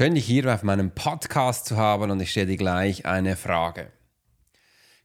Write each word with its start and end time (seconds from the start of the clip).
Schön, 0.00 0.14
dich 0.14 0.24
hier 0.24 0.54
auf 0.54 0.62
meinem 0.62 0.92
Podcast 0.92 1.66
zu 1.66 1.76
haben 1.76 2.10
und 2.10 2.22
ich 2.22 2.30
stelle 2.30 2.46
dir 2.46 2.56
gleich 2.56 3.04
eine 3.04 3.36
Frage. 3.36 3.92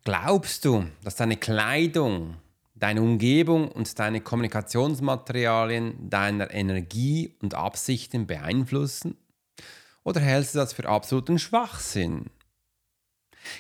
Glaubst 0.06 0.64
du, 0.64 0.86
dass 1.04 1.18
deine 1.18 1.36
Kleidung, 1.36 2.38
deine 2.76 3.02
Umgebung 3.02 3.70
und 3.70 4.00
deine 4.00 4.22
Kommunikationsmaterialien 4.22 6.10
deiner 6.10 6.50
Energie 6.54 7.36
und 7.42 7.56
Absichten 7.56 8.26
beeinflussen? 8.26 9.18
Oder 10.06 10.22
hältst 10.22 10.56
du 10.56 10.60
das 10.60 10.72
für 10.72 10.88
absoluten 10.88 11.40
Schwachsinn? 11.40 12.30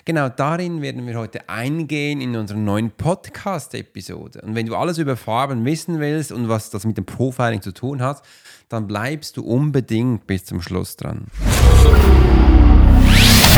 Genau 0.05 0.29
darin 0.29 0.81
werden 0.81 1.05
wir 1.05 1.17
heute 1.17 1.49
eingehen 1.49 2.21
in 2.21 2.35
unserer 2.35 2.57
neuen 2.57 2.91
Podcast-Episode. 2.91 4.41
Und 4.41 4.55
wenn 4.55 4.65
du 4.65 4.75
alles 4.75 4.97
über 4.97 5.17
Farben 5.17 5.65
wissen 5.65 5.99
willst 5.99 6.31
und 6.31 6.49
was 6.49 6.69
das 6.69 6.85
mit 6.85 6.97
dem 6.97 7.05
Profiling 7.05 7.61
zu 7.61 7.71
tun 7.71 8.01
hat, 8.01 8.21
dann 8.69 8.87
bleibst 8.87 9.37
du 9.37 9.43
unbedingt 9.43 10.27
bis 10.27 10.45
zum 10.45 10.61
Schluss 10.61 10.95
dran. 10.95 11.27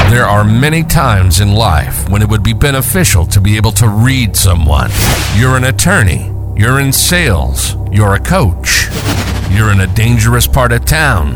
There 0.10 0.26
are 0.26 0.46
many 0.46 0.84
times 0.84 1.40
in 1.40 1.54
life 1.54 2.10
when 2.10 2.22
it 2.22 2.30
would 2.30 2.44
be 2.44 2.54
beneficial 2.54 3.26
to 3.28 3.42
be 3.42 3.58
able 3.58 3.74
to 3.74 3.88
read 3.88 4.36
someone. 4.36 4.90
You're 5.38 5.58
an 5.58 5.66
attorney, 5.66 6.32
you're 6.56 6.80
in 6.80 6.94
sales, 6.94 7.76
you're 7.92 8.14
a 8.14 8.20
coach, 8.20 8.88
you're 9.52 9.72
in 9.72 9.82
a 9.82 9.88
dangerous 9.88 10.48
part 10.48 10.72
of 10.72 10.86
town, 10.86 11.36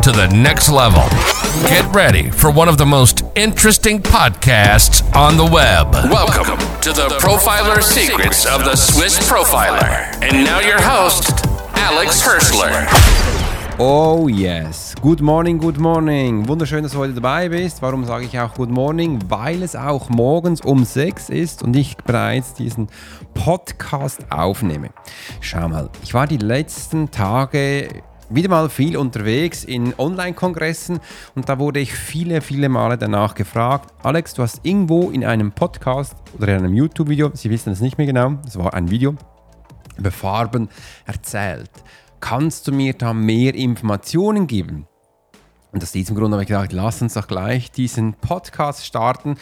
to 0.00 0.12
the 0.12 0.28
next 0.28 0.70
level. 0.70 1.02
Get 1.68 1.84
ready 1.94 2.30
for 2.30 2.50
one 2.50 2.70
of 2.70 2.78
the 2.78 2.86
most 2.86 3.22
interesting 3.34 4.00
podcasts 4.00 5.04
on 5.14 5.36
the 5.36 5.44
web. 5.44 5.92
Welcome 6.10 6.56
to 6.80 6.92
the 6.92 7.08
Profiler 7.18 7.82
Secrets 7.82 8.46
of 8.46 8.64
the 8.64 8.76
Swiss 8.76 9.18
Profiler. 9.28 10.16
And 10.22 10.44
now 10.44 10.60
your 10.60 10.80
host, 10.80 11.44
Alex 11.74 12.22
Hirschler. 12.22 12.86
Oh 13.78 14.26
yes. 14.28 14.94
Good 15.02 15.20
morning, 15.20 15.58
good 15.58 15.78
morning. 15.78 16.48
Wunderschön, 16.48 16.82
dass 16.82 16.92
du 16.92 16.98
heute 16.98 17.14
dabei 17.14 17.50
bist. 17.50 17.82
Warum 17.82 18.06
sage 18.06 18.24
ich 18.24 18.38
auch 18.38 18.54
Good 18.54 18.70
Morning? 18.70 19.18
Weil 19.28 19.62
es 19.62 19.76
auch 19.76 20.08
morgens 20.08 20.62
um 20.62 20.84
6 20.84 21.28
ist 21.28 21.62
und 21.62 21.76
ich 21.76 21.98
bereits 21.98 22.54
diesen 22.54 22.88
Podcast 23.34 24.24
aufnehme. 24.30 24.90
Schau 25.40 25.68
mal, 25.68 25.90
ich 26.02 26.14
war 26.14 26.26
die 26.26 26.38
letzten 26.38 27.10
Tage 27.10 28.02
wieder 28.30 28.48
mal 28.48 28.70
viel 28.70 28.96
unterwegs 28.96 29.64
in 29.64 29.92
Online-Kongressen 29.98 31.00
und 31.34 31.48
da 31.48 31.58
wurde 31.58 31.80
ich 31.80 31.92
viele, 31.92 32.40
viele 32.40 32.68
Male 32.68 32.96
danach 32.96 33.34
gefragt, 33.34 33.92
Alex, 34.04 34.34
du 34.34 34.42
hast 34.42 34.60
irgendwo 34.62 35.10
in 35.10 35.24
einem 35.24 35.50
Podcast 35.52 36.14
oder 36.38 36.48
in 36.48 36.64
einem 36.64 36.74
YouTube-Video, 36.74 37.30
Sie 37.34 37.50
wissen 37.50 37.72
es 37.72 37.80
nicht 37.80 37.98
mehr 37.98 38.06
genau, 38.06 38.38
es 38.46 38.56
war 38.56 38.72
ein 38.72 38.90
Video, 38.90 39.16
über 39.98 40.12
Farben 40.12 40.68
erzählt. 41.06 41.70
Kannst 42.20 42.68
du 42.68 42.72
mir 42.72 42.94
da 42.94 43.12
mehr 43.12 43.54
Informationen 43.54 44.46
geben? 44.46 44.86
Und 45.72 45.82
aus 45.82 45.92
diesem 45.92 46.16
Grund 46.16 46.32
habe 46.32 46.42
ich 46.42 46.48
gesagt, 46.48 46.72
lass 46.72 47.02
uns 47.02 47.14
doch 47.14 47.26
gleich 47.26 47.70
diesen 47.70 48.14
Podcast 48.14 48.84
starten, 48.84 49.36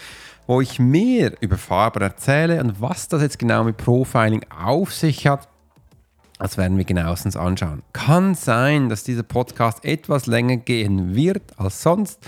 wo 0.46 0.60
ich 0.60 0.78
mehr 0.78 1.32
über 1.40 1.58
Farben 1.58 2.02
erzähle 2.02 2.60
und 2.62 2.80
was 2.80 3.08
das 3.08 3.20
jetzt 3.20 3.38
genau 3.38 3.64
mit 3.64 3.76
Profiling 3.76 4.44
auf 4.50 4.94
sich 4.94 5.26
hat. 5.26 5.48
Das 6.38 6.56
werden 6.56 6.78
wir 6.78 6.84
genauestens 6.84 7.36
anschauen. 7.36 7.82
Kann 7.92 8.34
sein, 8.34 8.88
dass 8.88 9.04
dieser 9.04 9.24
Podcast 9.24 9.84
etwas 9.84 10.26
länger 10.26 10.56
gehen 10.56 11.14
wird 11.14 11.58
als 11.58 11.82
sonst, 11.82 12.20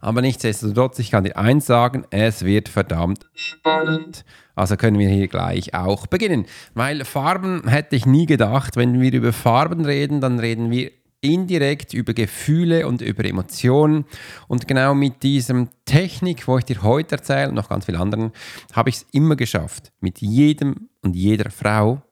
aber 0.00 0.22
nichtsdestotrotz, 0.22 0.98
ich 1.00 1.10
kann 1.10 1.24
dir 1.24 1.36
eins 1.36 1.66
sagen, 1.66 2.04
es 2.10 2.44
wird 2.44 2.68
verdammt 2.68 3.26
spannend. 3.34 4.24
Also 4.54 4.76
können 4.76 4.98
wir 4.98 5.08
hier 5.08 5.28
gleich 5.28 5.74
auch 5.74 6.06
beginnen. 6.06 6.46
Weil 6.74 7.04
Farben 7.04 7.68
hätte 7.68 7.96
ich 7.96 8.06
nie 8.06 8.26
gedacht, 8.26 8.76
wenn 8.76 9.00
wir 9.00 9.12
über 9.12 9.32
Farben 9.32 9.84
reden, 9.84 10.20
dann 10.20 10.38
reden 10.38 10.70
wir 10.70 10.90
indirekt 11.20 11.92
über 11.92 12.14
Gefühle 12.14 12.86
und 12.86 13.02
über 13.02 13.24
Emotionen. 13.24 14.04
Und 14.48 14.68
genau 14.68 14.94
mit 14.94 15.22
diesem 15.22 15.68
Technik, 15.84 16.46
wo 16.46 16.58
ich 16.58 16.64
dir 16.64 16.82
heute 16.82 17.16
erzähle, 17.16 17.48
und 17.48 17.54
noch 17.54 17.68
ganz 17.68 17.86
vielen 17.86 18.00
anderen, 18.00 18.32
habe 18.72 18.90
ich 18.90 18.96
es 18.96 19.06
immer 19.12 19.36
geschafft, 19.36 19.92
mit 20.00 20.20
jedem 20.20 20.88
und 21.02 21.16
jeder 21.16 21.50
Frau, 21.50 22.02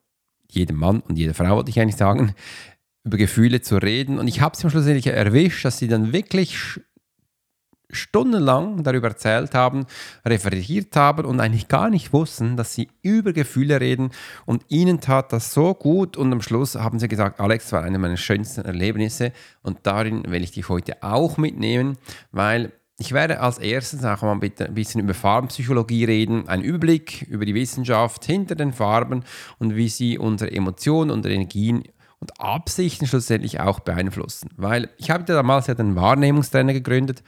jedem 0.55 0.77
Mann 0.77 1.01
und 1.01 1.17
jeder 1.17 1.35
Frau, 1.35 1.57
wollte 1.57 1.71
ich 1.71 1.81
eigentlich 1.81 1.97
sagen, 1.97 2.35
über 3.05 3.19
Gefühle 3.19 3.61
zu 3.61 3.77
reden. 3.77 4.19
Und 4.19 4.29
ich 4.29 4.41
habe 4.41 4.55
es 4.55 4.61
schlussendlich 4.61 5.07
erwischt, 5.07 5.65
dass 5.65 5.79
sie 5.79 5.89
dann 5.89 6.13
wirklich 6.13 6.81
stundenlang 7.91 8.83
darüber 8.83 9.09
erzählt 9.09 9.55
haben, 9.55 9.87
referiert 10.25 10.97
haben 10.97 11.25
und 11.25 11.41
eigentlich 11.41 11.69
gar 11.69 11.91
nicht 11.91 12.13
wussten, 12.13 12.57
dass 12.57 12.75
sie 12.75 12.89
über 13.03 13.33
Gefühle 13.33 13.81
reden. 13.81 14.11
Und 14.47 14.65
ihnen 14.69 15.01
tat 15.01 15.33
das 15.33 15.53
so 15.53 15.75
gut. 15.75 16.17
Und 16.17 16.33
am 16.33 16.43
Schluss 16.43 16.75
haben 16.75 16.99
sie 16.99 17.09
gesagt, 17.09 17.41
Alex 17.41 17.71
war 17.73 17.83
eine 17.83 17.99
meiner 17.99 18.17
schönsten 18.17 18.65
Erlebnisse. 18.65 19.33
Und 19.63 19.79
darin 19.85 20.25
will 20.29 20.43
ich 20.43 20.53
dich 20.53 20.69
heute 20.69 21.03
auch 21.03 21.37
mitnehmen, 21.37 21.99
weil 22.33 22.73
ich 22.99 23.13
werde 23.13 23.41
als 23.41 23.59
erstes 23.59 24.05
auch 24.05 24.23
mal 24.23 24.39
ein 24.41 24.75
bisschen 24.75 25.01
über 25.01 25.15
Farbenpsychologie 25.15 26.05
reden, 26.05 26.49
einen 26.49 26.63
Überblick 26.63 27.23
über 27.23 27.45
die 27.45 27.55
Wissenschaft 27.55 28.25
hinter 28.25 28.55
den 28.55 28.73
Farben 28.73 29.25
und 29.59 29.75
wie 29.75 29.89
sie 29.89 30.19
unsere 30.19 30.53
Emotionen 30.53 31.11
und 31.11 31.27
Energien 31.27 31.85
und 32.21 32.41
Absichten 32.41 33.07
schlussendlich 33.07 33.61
auch 33.61 33.81
beeinflussen. 33.81 34.49
Weil 34.57 34.89
ich 34.97 35.11
habe 35.11 35.25
damals 35.25 35.67
ja 35.67 35.75
den 35.75 35.97
Wahrnehmungstrainer 35.97 36.73
gegründet. 36.73 37.23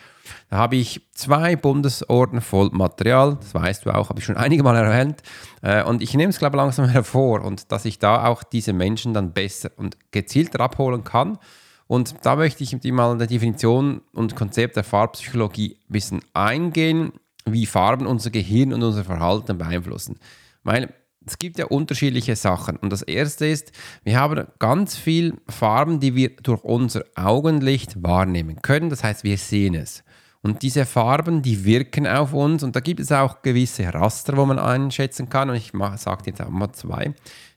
Da 0.48 0.56
habe 0.56 0.76
ich 0.76 1.06
zwei 1.12 1.56
Bundesorden 1.56 2.40
voll 2.40 2.70
Material, 2.72 3.36
das 3.36 3.52
weißt 3.52 3.84
du 3.84 3.90
auch, 3.90 4.08
habe 4.08 4.20
ich 4.20 4.24
schon 4.24 4.36
einige 4.38 4.62
Mal 4.62 4.76
erwähnt. 4.76 5.22
Äh, 5.62 5.82
und 5.82 6.00
ich 6.00 6.14
nehme 6.14 6.30
es, 6.30 6.38
glaube 6.38 6.56
ich, 6.56 6.62
langsam 6.62 6.88
hervor 6.88 7.42
und 7.44 7.72
dass 7.72 7.84
ich 7.84 7.98
da 7.98 8.26
auch 8.26 8.42
diese 8.42 8.72
Menschen 8.72 9.14
dann 9.14 9.32
besser 9.32 9.70
und 9.76 9.98
gezielter 10.12 10.60
abholen 10.60 11.04
kann. 11.04 11.38
Und 11.86 12.16
da 12.22 12.36
möchte 12.36 12.64
ich 12.64 12.76
die 12.78 12.92
mal 12.92 13.12
in 13.12 13.18
der 13.18 13.28
Definition 13.28 14.00
und 14.12 14.34
Konzept 14.34 14.76
der 14.76 14.84
Farbpsychologie 14.84 15.76
ein 15.88 15.92
bisschen 15.92 16.20
eingehen, 16.34 17.12
wie 17.44 17.66
Farben 17.66 18.06
unser 18.06 18.30
Gehirn 18.30 18.72
und 18.72 18.82
unser 18.82 19.04
Verhalten 19.04 19.56
beeinflussen. 19.56 20.18
Weil 20.64 20.92
es 21.26 21.38
gibt 21.38 21.58
ja 21.58 21.66
unterschiedliche 21.66 22.36
Sachen. 22.36 22.76
Und 22.76 22.90
das 22.90 23.02
erste 23.02 23.46
ist, 23.46 23.72
wir 24.04 24.18
haben 24.18 24.46
ganz 24.58 24.96
viele 24.96 25.34
Farben, 25.48 26.00
die 26.00 26.14
wir 26.14 26.30
durch 26.42 26.62
unser 26.64 27.04
Augenlicht 27.14 28.02
wahrnehmen 28.02 28.62
können. 28.62 28.90
Das 28.90 29.02
heißt, 29.02 29.24
wir 29.24 29.38
sehen 29.38 29.74
es. 29.74 30.04
Und 30.42 30.62
diese 30.62 30.86
Farben, 30.86 31.42
die 31.42 31.64
wirken 31.64 32.06
auf 32.06 32.32
uns. 32.32 32.62
Und 32.62 32.76
da 32.76 32.80
gibt 32.80 33.00
es 33.00 33.10
auch 33.10 33.42
gewisse 33.42 33.92
Raster, 33.92 34.36
wo 34.36 34.46
man 34.46 34.60
einschätzen 34.60 35.28
kann. 35.28 35.50
Und 35.50 35.56
ich 35.56 35.72
sage 35.96 36.22
jetzt 36.26 36.40
auch 36.40 36.50
mal 36.50 36.72
zwei. 36.72 37.14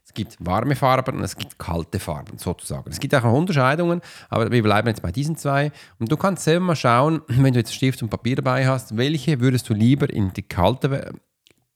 Es 0.09 0.15
gibt 0.15 0.37
warme 0.39 0.75
Farben 0.75 1.17
und 1.17 1.23
es 1.23 1.37
gibt 1.37 1.59
kalte 1.59 1.99
Farben 1.99 2.39
sozusagen. 2.39 2.89
Es 2.89 2.99
gibt 2.99 3.13
auch 3.13 3.21
noch 3.21 3.31
Unterscheidungen, 3.31 4.01
aber 4.29 4.51
wir 4.51 4.63
bleiben 4.63 4.87
jetzt 4.87 5.03
bei 5.03 5.11
diesen 5.11 5.37
zwei. 5.37 5.71
Und 5.99 6.11
du 6.11 6.17
kannst 6.17 6.45
selber 6.45 6.65
mal 6.65 6.75
schauen, 6.75 7.21
wenn 7.27 7.53
du 7.53 7.59
jetzt 7.59 7.75
Stift 7.75 8.01
und 8.01 8.09
Papier 8.09 8.37
dabei 8.37 8.67
hast, 8.67 8.97
welche 8.97 9.39
würdest 9.39 9.69
du 9.69 9.75
lieber 9.75 10.09
in 10.09 10.33
die 10.33 10.41
kalte 10.41 11.13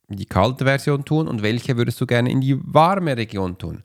die 0.07 0.25
kalte 0.25 0.65
Version 0.65 1.05
tun 1.05 1.27
und 1.27 1.43
welche 1.43 1.77
würdest 1.77 2.01
du 2.01 2.07
gerne 2.07 2.31
in 2.31 2.41
die 2.41 2.59
warme 2.59 3.15
Region 3.15 3.59
tun? 3.59 3.83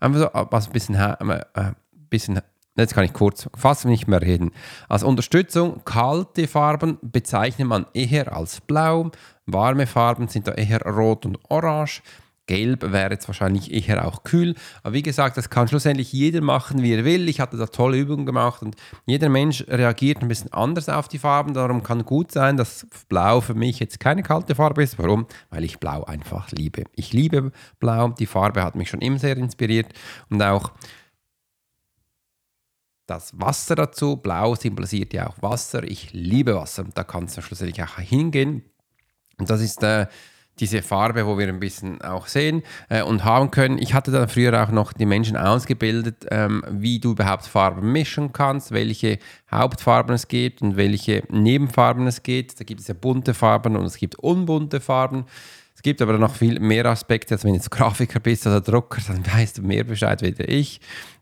Einfach 0.00 0.20
so 0.20 0.46
was 0.50 0.68
ein 0.68 0.72
bisschen, 0.72 0.94
äh, 0.94 1.42
äh, 1.54 1.72
bisschen 2.08 2.40
jetzt 2.78 2.94
kann 2.94 3.04
ich 3.04 3.12
kurz 3.12 3.50
fast 3.54 3.84
nicht 3.84 4.08
mehr 4.08 4.22
reden. 4.22 4.52
Als 4.88 5.02
Unterstützung, 5.02 5.82
kalte 5.84 6.48
Farben 6.48 6.96
bezeichnet 7.02 7.68
man 7.68 7.84
eher 7.92 8.34
als 8.34 8.62
blau, 8.62 9.10
warme 9.44 9.86
Farben 9.86 10.28
sind 10.28 10.48
da 10.48 10.52
eher 10.52 10.80
rot 10.86 11.26
und 11.26 11.38
orange. 11.50 12.02
Gelb 12.50 12.90
wäre 12.90 13.12
jetzt 13.12 13.28
wahrscheinlich 13.28 13.72
eher 13.72 14.04
auch 14.04 14.24
kühl. 14.24 14.56
Aber 14.82 14.92
wie 14.92 15.02
gesagt, 15.02 15.36
das 15.36 15.50
kann 15.50 15.68
schlussendlich 15.68 16.12
jeder 16.12 16.40
machen, 16.40 16.82
wie 16.82 16.92
er 16.94 17.04
will. 17.04 17.28
Ich 17.28 17.38
hatte 17.38 17.56
da 17.56 17.66
tolle 17.66 17.96
Übungen 17.96 18.26
gemacht 18.26 18.60
und 18.62 18.74
jeder 19.06 19.28
Mensch 19.28 19.64
reagiert 19.68 20.20
ein 20.20 20.26
bisschen 20.26 20.52
anders 20.52 20.88
auf 20.88 21.06
die 21.06 21.20
Farben. 21.20 21.54
Darum 21.54 21.84
kann 21.84 22.04
gut 22.04 22.32
sein, 22.32 22.56
dass 22.56 22.88
Blau 23.08 23.40
für 23.40 23.54
mich 23.54 23.78
jetzt 23.78 24.00
keine 24.00 24.24
kalte 24.24 24.56
Farbe 24.56 24.82
ist. 24.82 24.98
Warum? 24.98 25.26
Weil 25.50 25.62
ich 25.62 25.78
Blau 25.78 26.02
einfach 26.02 26.50
liebe. 26.50 26.82
Ich 26.96 27.12
liebe 27.12 27.52
Blau. 27.78 28.08
Die 28.08 28.26
Farbe 28.26 28.64
hat 28.64 28.74
mich 28.74 28.90
schon 28.90 29.00
immer 29.00 29.20
sehr 29.20 29.36
inspiriert 29.36 29.92
und 30.28 30.42
auch 30.42 30.72
das 33.06 33.38
Wasser 33.38 33.76
dazu. 33.76 34.16
Blau 34.16 34.56
symbolisiert 34.56 35.12
ja 35.12 35.28
auch 35.28 35.40
Wasser. 35.40 35.84
Ich 35.84 36.12
liebe 36.12 36.56
Wasser 36.56 36.82
und 36.82 36.98
da 36.98 37.04
kannst 37.04 37.36
du 37.36 37.42
schlussendlich 37.42 37.80
auch 37.84 37.98
hingehen. 37.98 38.64
Und 39.38 39.48
das 39.50 39.60
ist 39.60 39.84
äh, 39.84 40.08
diese 40.60 40.82
Farbe, 40.82 41.26
wo 41.26 41.38
wir 41.38 41.48
ein 41.48 41.60
bisschen 41.60 42.00
auch 42.02 42.26
sehen 42.26 42.62
äh, 42.88 43.02
und 43.02 43.24
haben 43.24 43.50
können. 43.50 43.78
Ich 43.78 43.94
hatte 43.94 44.10
dann 44.10 44.28
früher 44.28 44.62
auch 44.62 44.70
noch 44.70 44.92
die 44.92 45.06
Menschen 45.06 45.36
ausgebildet, 45.36 46.26
ähm, 46.30 46.62
wie 46.70 47.00
du 47.00 47.12
überhaupt 47.12 47.46
Farben 47.46 47.92
mischen 47.92 48.32
kannst, 48.32 48.72
welche 48.72 49.18
Hauptfarben 49.50 50.14
es 50.14 50.28
gibt 50.28 50.62
und 50.62 50.76
welche 50.76 51.22
Nebenfarben 51.28 52.06
es 52.06 52.22
gibt. 52.22 52.60
Da 52.60 52.64
gibt 52.64 52.80
es 52.80 52.88
ja 52.88 52.94
bunte 52.94 53.34
Farben 53.34 53.76
und 53.76 53.86
es 53.86 53.96
gibt 53.96 54.16
unbunte 54.16 54.80
Farben. 54.80 55.24
Es 55.74 55.82
gibt 55.82 56.02
aber 56.02 56.18
noch 56.18 56.34
viel 56.34 56.60
mehr 56.60 56.84
Aspekte, 56.84 57.34
als 57.34 57.44
wenn 57.44 57.52
du 57.52 57.56
jetzt 57.56 57.70
Grafiker 57.70 58.20
bist 58.20 58.46
oder 58.46 58.60
Drucker, 58.60 59.00
dann 59.06 59.24
weißt 59.34 59.58
du 59.58 59.62
mehr 59.62 59.84
Bescheid 59.84 60.20
wie 60.20 60.42
ich 60.42 60.80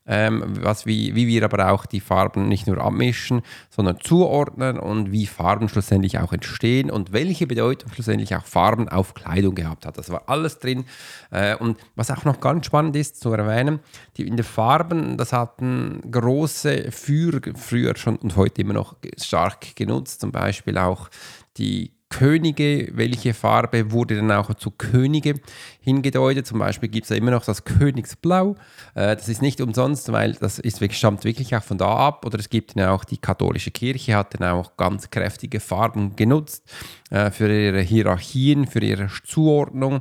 ähm, 0.09 0.43
was, 0.63 0.87
wie, 0.87 1.15
wie 1.15 1.27
wir 1.29 1.45
aber 1.45 1.71
auch 1.71 1.87
die 1.87 2.01
Farben 2.01 2.49
nicht 2.49 2.67
nur 2.67 2.79
abmischen, 2.79 3.43
sondern 3.69 4.01
zuordnen 4.01 4.79
und 4.79 5.13
wie 5.13 5.27
Farben 5.27 5.69
schlussendlich 5.69 6.19
auch 6.19 6.33
entstehen 6.33 6.91
und 6.91 7.13
welche 7.13 7.47
Bedeutung 7.47 7.93
schlussendlich 7.93 8.35
auch 8.35 8.47
Farben 8.47 8.89
auf 8.89 9.15
Kleidung 9.15 9.55
gehabt 9.55 9.85
hat. 9.87 9.99
Das 9.99 10.11
war 10.11 10.23
alles 10.27 10.59
drin. 10.59 10.85
Äh, 11.31 11.57
und 11.57 11.79
was 11.95 12.11
auch 12.11 12.25
noch 12.25 12.41
ganz 12.41 12.67
spannend 12.67 12.97
ist 12.97 13.21
zu 13.21 13.31
erwähnen, 13.33 13.81
die 14.17 14.27
in 14.27 14.37
den 14.37 14.45
Farben, 14.45 15.19
das 15.19 15.33
hatten 15.33 16.01
große 16.11 16.91
Führer 16.91 17.41
früher 17.55 17.95
schon 17.97 18.17
und 18.17 18.37
heute 18.37 18.63
immer 18.63 18.75
noch 18.75 18.97
stark 19.21 19.77
genutzt, 19.77 20.21
zum 20.23 20.33
Beispiel 20.33 20.79
auch 20.79 21.11
die 21.59 21.98
Könige, 22.11 22.91
welche 22.95 23.35
Farbe 23.35 23.93
wurde 23.93 24.17
dann 24.17 24.33
auch 24.33 24.55
zu 24.55 24.71
Könige 24.71 25.35
hingedeutet. 25.81 26.47
Zum 26.47 26.59
Beispiel 26.59 26.89
gibt 26.89 27.05
es 27.05 27.11
ja 27.11 27.17
immer 27.17 27.31
noch 27.31 27.45
das 27.45 27.65
Königsblau. 27.65 28.57
Äh, 28.95 29.17
das 29.17 29.29
ist 29.29 29.43
nicht 29.43 29.61
umsonst, 29.61 30.11
weil 30.13 30.33
das 30.33 30.59
ist, 30.59 30.83
stammt 30.95 31.25
wirklich 31.25 31.55
auch 31.55 31.63
von 31.63 31.79
da 31.79 31.95
ab. 31.95 32.25
Oder 32.25 32.39
es 32.39 32.49
gibt 32.49 32.75
ja 32.77 32.93
auch 32.93 33.05
die 33.05 33.19
katholische 33.19 33.71
Kirche, 33.71 34.17
hat 34.17 34.39
dann 34.39 34.49
auch 34.51 34.77
ganz 34.77 35.11
kräftige 35.11 35.61
Farben 35.61 36.17
genutzt 36.17 36.65
äh, 37.11 37.31
für 37.31 37.53
ihre 37.53 37.81
Hierarchien, 37.81 38.67
für 38.67 38.81
ihre 38.81 39.09
Zuordnung. 39.25 40.01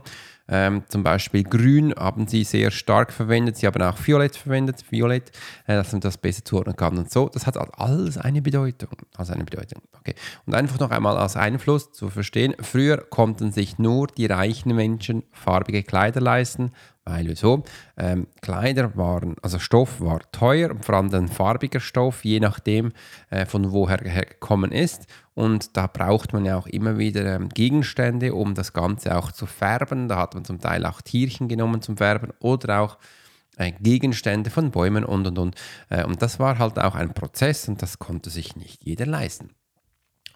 Ähm, 0.49 0.83
zum 0.87 1.03
Beispiel 1.03 1.43
Grün 1.43 1.93
haben 1.97 2.27
sie 2.27 2.43
sehr 2.43 2.71
stark 2.71 3.11
verwendet. 3.11 3.57
Sie 3.57 3.67
haben 3.67 3.81
auch 3.81 3.97
Violett 4.05 4.35
verwendet, 4.35 4.83
Violett, 4.89 5.31
äh, 5.65 5.75
dass 5.75 5.91
man 5.91 6.01
das 6.01 6.17
besser 6.17 6.45
zuordnen 6.45 6.75
kann 6.75 6.97
und 6.97 7.11
so. 7.11 7.29
Das 7.29 7.45
hat 7.45 7.57
alles 7.57 8.17
eine 8.17 8.41
Bedeutung. 8.41 8.89
Also 9.15 9.33
eine 9.33 9.43
Bedeutung. 9.43 9.81
Okay. 9.99 10.15
Und 10.45 10.55
einfach 10.55 10.79
noch 10.79 10.91
einmal 10.91 11.17
als 11.17 11.35
Einfluss 11.35 11.91
zu 11.91 12.09
verstehen: 12.09 12.55
Früher 12.61 12.97
konnten 12.97 13.51
sich 13.51 13.77
nur 13.77 14.07
die 14.07 14.25
reichen 14.25 14.75
Menschen 14.75 15.23
farbige 15.31 15.83
Kleider 15.83 16.21
leisten 16.21 16.71
weil 17.07 17.27
wieso? 17.27 17.63
Ähm, 17.97 18.27
Kleider 18.41 18.95
waren, 18.97 19.35
also 19.41 19.59
Stoff 19.59 20.01
war 20.01 20.19
teuer, 20.31 20.75
vor 20.81 20.95
allem 20.95 21.13
ein 21.13 21.27
farbiger 21.27 21.79
Stoff, 21.79 22.25
je 22.25 22.39
nachdem 22.39 22.91
äh, 23.29 23.45
von 23.45 23.71
woher 23.71 24.05
er 24.05 24.25
gekommen 24.25 24.71
ist. 24.71 25.07
Und 25.37 25.77
da 25.77 25.85
braucht 25.85 26.33
man 26.33 26.45
ja 26.45 26.57
auch 26.57 26.65
immer 26.65 26.97
wieder 26.97 27.35
ähm, 27.35 27.49
Gegenstände, 27.49 28.33
um 28.33 28.55
das 28.55 28.73
Ganze 28.73 29.15
auch 29.15 29.31
zu 29.31 29.45
färben. 29.45 30.07
Da 30.07 30.17
hat 30.17 30.33
man 30.33 30.43
zum 30.43 30.59
Teil 30.59 30.83
auch 30.83 30.99
Tierchen 30.99 31.47
genommen 31.47 31.83
zum 31.83 31.95
Färben 31.95 32.31
oder 32.39 32.79
auch 32.81 32.97
äh, 33.55 33.71
Gegenstände 33.79 34.49
von 34.49 34.71
Bäumen 34.71 35.05
und 35.05 35.27
und 35.27 35.37
und. 35.37 35.55
Äh, 35.89 36.05
und 36.05 36.23
das 36.23 36.39
war 36.39 36.57
halt 36.57 36.79
auch 36.79 36.95
ein 36.95 37.13
Prozess 37.13 37.69
und 37.69 37.83
das 37.83 37.99
konnte 37.99 38.31
sich 38.31 38.55
nicht 38.55 38.83
jeder 38.83 39.05
leisten. 39.05 39.51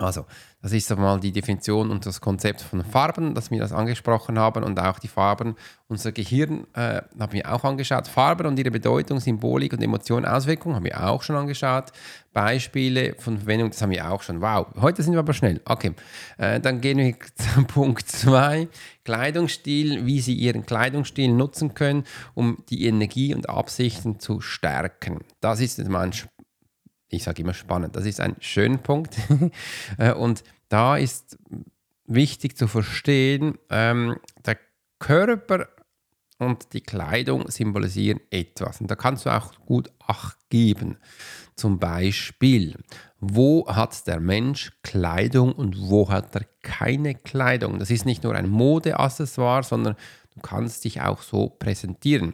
Also, 0.01 0.25
das 0.61 0.73
ist 0.73 0.91
einmal 0.91 1.19
die 1.19 1.31
Definition 1.31 1.91
und 1.91 2.05
das 2.05 2.21
Konzept 2.21 2.61
von 2.61 2.83
Farben, 2.83 3.33
das 3.33 3.51
wir 3.51 3.59
das 3.59 3.71
angesprochen 3.71 4.37
haben 4.37 4.63
und 4.63 4.79
auch 4.79 4.99
die 4.99 5.07
Farben. 5.07 5.55
Unser 5.87 6.11
Gehirn 6.11 6.65
äh, 6.73 7.01
haben 7.19 7.33
wir 7.33 7.51
auch 7.51 7.63
angeschaut. 7.63 8.07
Farben 8.07 8.47
und 8.47 8.59
ihre 8.59 8.71
Bedeutung, 8.71 9.19
Symbolik 9.19 9.73
und 9.73 9.81
Emotion, 9.81 10.25
Auswirkungen 10.25 10.75
haben 10.75 10.85
wir 10.85 11.03
auch 11.03 11.23
schon 11.23 11.35
angeschaut. 11.35 11.91
Beispiele 12.33 13.15
von 13.17 13.37
Verwendung, 13.39 13.71
das 13.71 13.81
haben 13.81 13.91
wir 13.91 14.09
auch 14.09 14.21
schon. 14.21 14.41
Wow, 14.41 14.67
heute 14.79 15.03
sind 15.03 15.13
wir 15.13 15.19
aber 15.19 15.33
schnell. 15.33 15.61
Okay, 15.65 15.93
äh, 16.37 16.59
dann 16.59 16.79
gehen 16.81 16.97
wir 16.97 17.15
zum 17.35 17.65
Punkt 17.65 18.07
2. 18.07 18.67
Kleidungsstil, 19.03 20.05
wie 20.05 20.21
Sie 20.21 20.35
Ihren 20.35 20.65
Kleidungsstil 20.65 21.33
nutzen 21.33 21.73
können, 21.73 22.03
um 22.35 22.63
die 22.69 22.85
Energie 22.85 23.33
und 23.33 23.49
Absichten 23.49 24.19
zu 24.19 24.41
stärken. 24.41 25.19
Das 25.41 25.59
ist 25.59 25.83
mal 25.89 26.01
ein 26.01 26.13
ich 27.11 27.23
sage 27.23 27.41
immer 27.41 27.53
spannend, 27.53 27.95
das 27.95 28.05
ist 28.05 28.19
ein 28.19 28.35
schöner 28.39 28.77
Punkt. 28.77 29.15
Äh, 29.97 30.13
und 30.13 30.43
da 30.69 30.97
ist 30.97 31.37
wichtig 32.05 32.57
zu 32.57 32.67
verstehen, 32.67 33.57
ähm, 33.69 34.17
der 34.45 34.57
Körper 34.99 35.67
und 36.37 36.73
die 36.73 36.81
Kleidung 36.81 37.49
symbolisieren 37.49 38.19
etwas. 38.31 38.81
Und 38.81 38.89
da 38.89 38.95
kannst 38.95 39.25
du 39.25 39.29
auch 39.29 39.53
gut 39.65 39.91
Acht 40.07 40.37
geben. 40.49 40.97
Zum 41.55 41.77
Beispiel, 41.77 42.75
wo 43.19 43.67
hat 43.67 44.07
der 44.07 44.19
Mensch 44.19 44.71
Kleidung 44.81 45.53
und 45.53 45.79
wo 45.79 46.09
hat 46.09 46.33
er 46.35 46.45
keine 46.63 47.15
Kleidung? 47.15 47.77
Das 47.77 47.91
ist 47.91 48.05
nicht 48.05 48.23
nur 48.23 48.33
ein 48.33 48.49
Modeaccessoire, 48.49 49.63
sondern 49.63 49.95
du 50.33 50.41
kannst 50.41 50.83
dich 50.85 51.01
auch 51.01 51.21
so 51.21 51.49
präsentieren. 51.49 52.33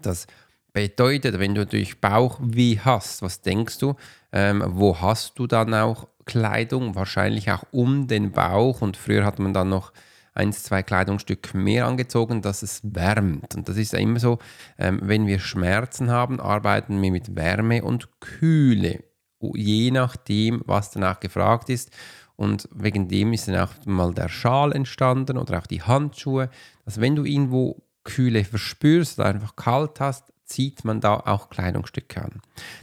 Das 0.00 0.26
Bedeutet, 0.74 1.38
wenn 1.38 1.54
du 1.54 1.64
durch 1.64 2.00
Bauchweh 2.00 2.80
hast, 2.84 3.22
was 3.22 3.42
denkst 3.42 3.78
du, 3.78 3.94
ähm, 4.32 4.60
wo 4.66 5.00
hast 5.00 5.38
du 5.38 5.46
dann 5.46 5.72
auch 5.72 6.08
Kleidung? 6.26 6.96
Wahrscheinlich 6.96 7.52
auch 7.52 7.62
um 7.70 8.08
den 8.08 8.32
Bauch 8.32 8.82
und 8.82 8.96
früher 8.96 9.24
hat 9.24 9.38
man 9.38 9.54
dann 9.54 9.68
noch 9.68 9.92
eins, 10.34 10.64
zwei 10.64 10.82
Kleidungsstücke 10.82 11.56
mehr 11.56 11.86
angezogen, 11.86 12.42
dass 12.42 12.64
es 12.64 12.80
wärmt. 12.82 13.54
Und 13.54 13.68
das 13.68 13.76
ist 13.76 13.92
ja 13.92 14.00
immer 14.00 14.18
so, 14.18 14.40
ähm, 14.76 14.98
wenn 15.04 15.28
wir 15.28 15.38
Schmerzen 15.38 16.10
haben, 16.10 16.40
arbeiten 16.40 17.00
wir 17.00 17.12
mit 17.12 17.36
Wärme 17.36 17.84
und 17.84 18.08
Kühle, 18.18 19.04
je 19.40 19.92
nachdem, 19.92 20.60
was 20.66 20.90
danach 20.90 21.20
gefragt 21.20 21.70
ist. 21.70 21.92
Und 22.34 22.68
wegen 22.74 23.06
dem 23.06 23.32
ist 23.32 23.46
dann 23.46 23.58
auch 23.58 23.86
mal 23.86 24.12
der 24.12 24.28
Schal 24.28 24.72
entstanden 24.72 25.38
oder 25.38 25.56
auch 25.56 25.68
die 25.68 25.82
Handschuhe, 25.82 26.50
dass 26.84 27.00
wenn 27.00 27.14
du 27.14 27.24
irgendwo 27.24 27.80
Kühle 28.02 28.44
verspürst 28.44 29.20
oder 29.20 29.28
einfach 29.28 29.54
kalt 29.54 30.00
hast, 30.00 30.33
zieht 30.44 30.84
man 30.84 31.00
da 31.00 31.14
auch 31.16 31.50
Kleidungsstücke 31.50 32.22
an. 32.22 32.42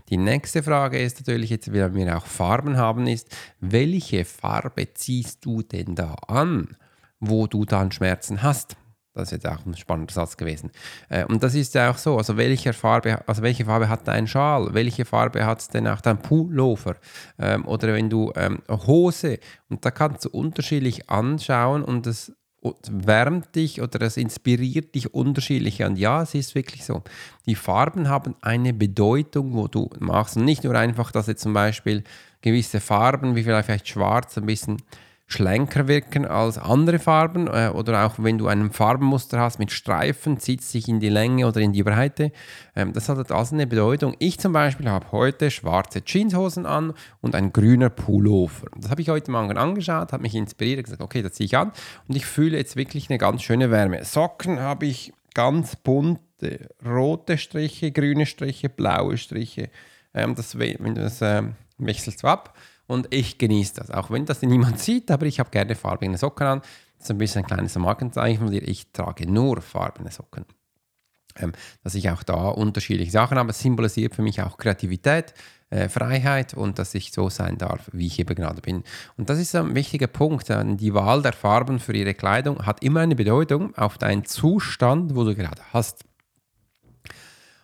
Die 0.09 0.17
nächste 0.17 0.63
Frage 0.63 0.99
ist 0.99 1.19
natürlich 1.19 1.49
jetzt, 1.49 1.71
wenn 1.71 1.93
wir 1.93 2.17
auch 2.17 2.25
Farben 2.25 2.77
haben, 2.77 3.07
ist, 3.07 3.35
welche 3.59 4.25
Farbe 4.25 4.93
ziehst 4.93 5.45
du 5.45 5.61
denn 5.61 5.95
da 5.95 6.15
an, 6.27 6.75
wo 7.19 7.47
du 7.47 7.65
dann 7.65 7.91
Schmerzen 7.91 8.41
hast? 8.41 8.75
Das 9.13 9.23
ist 9.23 9.31
jetzt 9.31 9.47
auch 9.47 9.65
ein 9.65 9.75
spannender 9.75 10.13
Satz 10.13 10.37
gewesen. 10.37 10.71
Äh, 11.09 11.25
und 11.25 11.43
das 11.43 11.53
ist 11.53 11.75
ja 11.75 11.91
auch 11.91 11.97
so, 11.97 12.17
also 12.17 12.37
welche 12.37 12.71
Farbe, 12.71 13.27
also 13.27 13.41
welche 13.41 13.65
Farbe 13.65 13.89
hat 13.89 14.07
dein 14.07 14.25
Schal? 14.25 14.73
Welche 14.73 15.03
Farbe 15.03 15.45
hat 15.45 15.73
denn 15.73 15.87
auch 15.87 15.99
dein 15.99 16.17
Pullover? 16.17 16.95
Ähm, 17.37 17.65
oder 17.65 17.93
wenn 17.93 18.09
du 18.09 18.31
ähm, 18.35 18.61
Hose, 18.69 19.39
und 19.69 19.83
da 19.83 19.91
kannst 19.91 20.25
du 20.25 20.29
unterschiedlich 20.29 21.09
anschauen 21.09 21.83
und 21.83 22.05
das 22.05 22.31
wärmt 22.89 23.55
dich 23.55 23.81
oder 23.81 24.01
es 24.01 24.17
inspiriert 24.17 24.93
dich 24.93 25.13
unterschiedlich. 25.13 25.81
Und 25.83 25.97
ja, 25.97 26.21
es 26.21 26.35
ist 26.35 26.53
wirklich 26.53 26.85
so. 26.85 27.03
Die 27.45 27.55
Farben 27.55 28.07
haben 28.07 28.35
eine 28.41 28.73
Bedeutung, 28.73 29.53
wo 29.53 29.67
du 29.67 29.89
machst. 29.99 30.37
Und 30.37 30.45
nicht 30.45 30.63
nur 30.63 30.75
einfach, 30.75 31.11
dass 31.11 31.27
jetzt 31.27 31.41
zum 31.41 31.53
Beispiel 31.53 32.03
gewisse 32.41 32.79
Farben, 32.79 33.35
wie 33.35 33.43
vielleicht 33.43 33.87
schwarz, 33.87 34.37
ein 34.37 34.45
bisschen 34.45 34.77
schlanker 35.31 35.87
wirken 35.87 36.25
als 36.25 36.57
andere 36.57 36.99
Farben 36.99 37.47
äh, 37.47 37.71
oder 37.73 38.05
auch 38.05 38.15
wenn 38.17 38.37
du 38.37 38.47
ein 38.47 38.71
Farbenmuster 38.71 39.39
hast 39.39 39.59
mit 39.59 39.71
Streifen, 39.71 40.39
zieht 40.39 40.61
es 40.61 40.71
sich 40.71 40.87
in 40.87 40.99
die 40.99 41.09
Länge 41.09 41.47
oder 41.47 41.61
in 41.61 41.73
die 41.73 41.83
Breite. 41.83 42.31
Ähm, 42.75 42.93
das 42.93 43.09
hat 43.09 43.31
also 43.31 43.55
eine 43.55 43.67
Bedeutung. 43.67 44.15
Ich 44.19 44.39
zum 44.39 44.53
Beispiel 44.53 44.89
habe 44.89 45.11
heute 45.11 45.49
schwarze 45.51 46.01
Jeanshosen 46.05 46.65
an 46.65 46.93
und 47.21 47.35
ein 47.35 47.53
grüner 47.53 47.89
Pullover. 47.89 48.67
Das 48.75 48.91
habe 48.91 49.01
ich 49.01 49.09
heute 49.09 49.31
Morgen 49.31 49.57
angeschaut, 49.57 50.11
habe 50.11 50.23
mich 50.23 50.35
inspiriert, 50.35 50.83
gesagt, 50.83 51.01
okay, 51.01 51.21
das 51.21 51.33
ziehe 51.33 51.45
ich 51.45 51.57
an 51.57 51.71
und 52.07 52.15
ich 52.15 52.25
fühle 52.25 52.57
jetzt 52.57 52.75
wirklich 52.75 53.09
eine 53.09 53.17
ganz 53.17 53.41
schöne 53.43 53.71
Wärme. 53.71 54.03
Socken 54.03 54.59
habe 54.59 54.85
ich 54.85 55.13
ganz 55.33 55.75
bunte, 55.75 56.69
rote 56.85 57.37
Striche, 57.37 57.91
grüne 57.91 58.25
Striche, 58.25 58.69
blaue 58.69 59.17
Striche. 59.17 59.69
Ähm, 60.13 60.35
das, 60.35 60.57
wenn 60.59 60.95
das 60.95 61.21
äh, 61.21 61.43
wechselt 61.77 62.23
ab 62.25 62.53
und 62.91 63.13
ich 63.13 63.37
genieße 63.37 63.75
das. 63.75 63.89
Auch 63.89 64.11
wenn 64.11 64.25
das 64.25 64.41
niemand 64.41 64.79
sieht, 64.79 65.09
aber 65.11 65.25
ich 65.25 65.39
habe 65.39 65.49
gerne 65.49 65.75
farbige 65.75 66.17
Socken 66.17 66.45
an. 66.45 66.59
Das 66.97 67.05
ist 67.05 67.11
ein 67.11 67.17
bisschen 67.17 67.43
ein 67.43 67.47
kleines 67.47 67.75
Markenzeichen 67.75 68.39
von 68.39 68.51
dir. 68.51 68.61
Ich 68.67 68.91
trage 68.91 69.31
nur 69.31 69.61
farbene 69.61 70.11
Socken. 70.11 70.45
Ähm, 71.37 71.53
dass 71.83 71.95
ich 71.95 72.09
auch 72.09 72.23
da 72.23 72.49
unterschiedliche 72.49 73.11
Sachen 73.11 73.37
habe. 73.37 73.51
Es 73.51 73.59
symbolisiert 73.59 74.13
für 74.13 74.21
mich 74.21 74.41
auch 74.41 74.57
Kreativität, 74.57 75.33
äh, 75.69 75.87
Freiheit 75.87 76.53
und 76.53 76.77
dass 76.77 76.93
ich 76.93 77.13
so 77.13 77.29
sein 77.29 77.57
darf, 77.57 77.89
wie 77.93 78.07
ich 78.07 78.19
eben 78.19 78.35
gerade 78.35 78.61
bin. 78.61 78.83
Und 79.15 79.29
das 79.29 79.39
ist 79.39 79.55
ein 79.55 79.73
wichtiger 79.73 80.07
Punkt. 80.07 80.49
Die 80.49 80.93
Wahl 80.93 81.21
der 81.21 81.31
Farben 81.31 81.79
für 81.79 81.95
ihre 81.95 82.13
Kleidung 82.13 82.65
hat 82.65 82.83
immer 82.83 82.99
eine 82.99 83.15
Bedeutung 83.15 83.73
auf 83.77 83.97
deinen 83.97 84.25
Zustand, 84.25 85.15
wo 85.15 85.23
du 85.23 85.33
gerade 85.33 85.61
hast. 85.71 86.03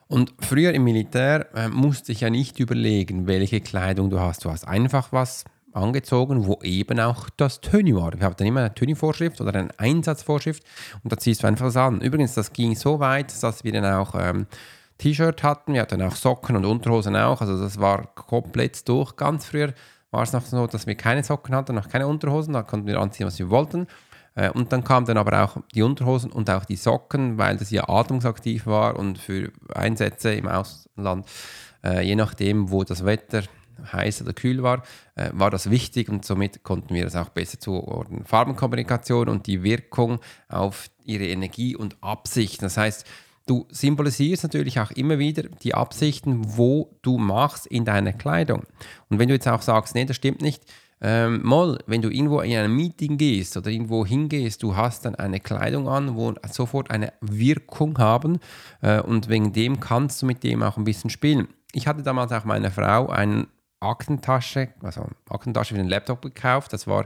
Und 0.08 0.34
früher 0.40 0.74
im 0.74 0.84
Militär 0.84 1.48
äh, 1.54 1.68
musste 1.68 2.12
ich 2.12 2.22
ja 2.22 2.30
nicht 2.30 2.60
überlegen, 2.60 3.28
welche 3.28 3.60
Kleidung 3.60 4.10
du 4.10 4.20
hast. 4.20 4.46
Du 4.46 4.52
hast 4.52 4.68
einfach 4.68 5.12
was 5.12 5.44
angezogen, 5.74 6.46
wo 6.46 6.60
eben 6.64 7.00
auch 7.00 7.30
das 7.38 7.62
Töni 7.62 7.96
war. 7.96 8.14
Wir 8.14 8.26
haben 8.26 8.36
dann 8.38 8.48
immer 8.48 8.62
eine 8.62 8.74
Töni-Vorschrift 8.74 9.40
oder 9.42 9.54
eine 9.54 9.70
Einsatzvorschrift 9.78 10.64
und 11.04 11.12
da 11.12 11.18
ziehst 11.18 11.44
du 11.44 11.48
einfach 11.48 11.66
was 11.66 11.78
an. 11.78 12.02
Übrigens, 12.02 12.34
das 12.34 12.52
ging 12.52 12.76
so 12.76 13.00
weit, 13.00 13.44
dass 13.44 13.64
wir 13.64 13.72
dann 13.72 13.86
auch 13.86 14.16
ähm, 14.18 14.48
T-Shirt 14.98 15.44
hatten, 15.44 15.74
wir 15.74 15.82
hatten 15.82 16.02
auch 16.02 16.16
Socken 16.16 16.56
und 16.56 16.66
Unterhosen 16.66 17.16
auch. 17.16 17.42
Also 17.42 17.60
das 17.60 17.80
war 17.80 18.08
komplett 18.16 18.88
durch. 18.90 19.16
Ganz 19.16 19.46
früher 19.46 19.74
war 20.12 20.24
es 20.24 20.34
noch 20.34 20.46
so, 20.46 20.68
dass 20.68 20.88
wir 20.88 20.96
keine 20.96 21.24
Socken 21.24 21.54
hatten, 21.54 21.76
noch 21.76 21.90
keine 21.90 22.08
Unterhosen, 22.08 22.54
da 22.54 22.64
konnten 22.64 22.88
wir 22.88 23.00
anziehen, 23.00 23.28
was 23.28 23.38
wir 23.38 23.50
wollten. 23.50 23.88
Äh, 24.38 24.52
und 24.52 24.72
dann 24.72 24.84
kamen 24.84 25.06
dann 25.06 25.18
aber 25.18 25.44
auch 25.44 25.58
die 25.74 25.82
Unterhosen 25.82 26.32
und 26.32 26.50
auch 26.50 26.64
die 26.64 26.76
Socken, 26.76 27.38
weil 27.38 27.58
das 27.58 27.72
ja 27.72 27.90
atmungsaktiv 27.90 28.68
war 28.68 28.98
und 28.98 29.18
für 29.18 29.52
Einsätze 29.74 30.34
im 30.34 30.48
Ausland, 30.48 31.26
äh, 31.84 32.06
je 32.06 32.16
nachdem, 32.16 32.70
wo 32.70 32.84
das 32.84 33.04
Wetter 33.04 33.44
heiß 33.92 34.22
oder 34.22 34.34
kühl 34.34 34.64
war, 34.64 34.84
äh, 35.16 35.30
war 35.34 35.50
das 35.50 35.70
wichtig 35.70 36.10
und 36.10 36.24
somit 36.24 36.64
konnten 36.64 36.94
wir 36.94 37.04
das 37.04 37.16
auch 37.16 37.30
besser 37.30 37.60
zuordnen. 37.60 38.26
Farbenkommunikation 38.26 39.28
und 39.28 39.48
die 39.48 39.64
Wirkung 39.64 40.20
auf 40.50 40.90
ihre 41.04 41.26
Energie 41.26 41.76
und 41.76 41.98
Absicht. 42.02 42.62
Das 42.62 42.78
heißt, 42.78 43.06
Du 43.48 43.66
symbolisierst 43.70 44.44
natürlich 44.44 44.78
auch 44.82 44.92
immer 44.92 45.20
wieder 45.20 45.44
die 45.44 45.74
Absichten, 45.74 46.58
wo 46.58 47.00
du 47.02 47.18
machst 47.18 47.66
in 47.66 47.86
deiner 47.86 48.12
Kleidung. 48.12 48.64
Und 49.08 49.20
wenn 49.20 49.30
du 49.30 49.36
jetzt 49.36 49.48
auch 49.48 49.62
sagst, 49.62 49.96
nee, 49.96 50.04
das 50.04 50.18
stimmt 50.18 50.42
nicht, 50.42 50.64
ähm, 51.00 51.42
mal, 51.44 51.78
wenn 51.86 52.02
du 52.02 52.10
irgendwo 52.10 52.42
in 52.42 52.58
ein 52.58 52.76
Meeting 52.76 53.18
gehst 53.18 53.56
oder 53.56 53.70
irgendwo 53.70 54.06
hingehst, 54.06 54.64
du 54.64 54.76
hast 54.76 55.06
dann 55.06 55.16
eine 55.16 55.40
Kleidung 55.40 55.88
an, 55.88 56.16
wo 56.16 56.34
sofort 56.50 56.90
eine 56.90 57.14
Wirkung 57.22 57.98
haben 58.00 58.40
äh, 58.82 59.02
und 59.02 59.30
wegen 59.30 59.54
dem 59.54 59.80
kannst 59.80 60.22
du 60.22 60.26
mit 60.26 60.44
dem 60.44 60.64
auch 60.64 60.78
ein 60.78 60.86
bisschen 60.86 61.10
spielen. 61.10 61.48
Ich 61.74 61.88
hatte 61.88 62.02
damals 62.02 62.32
auch 62.32 62.46
meiner 62.46 62.72
Frau 62.72 63.10
eine 63.10 63.48
Aktentasche, 63.80 64.70
also 64.82 65.08
Aktentasche 65.30 65.76
für 65.76 65.80
den 65.80 65.90
Laptop 65.90 66.24
gekauft. 66.24 66.74
Das 66.74 66.88
war 66.88 67.06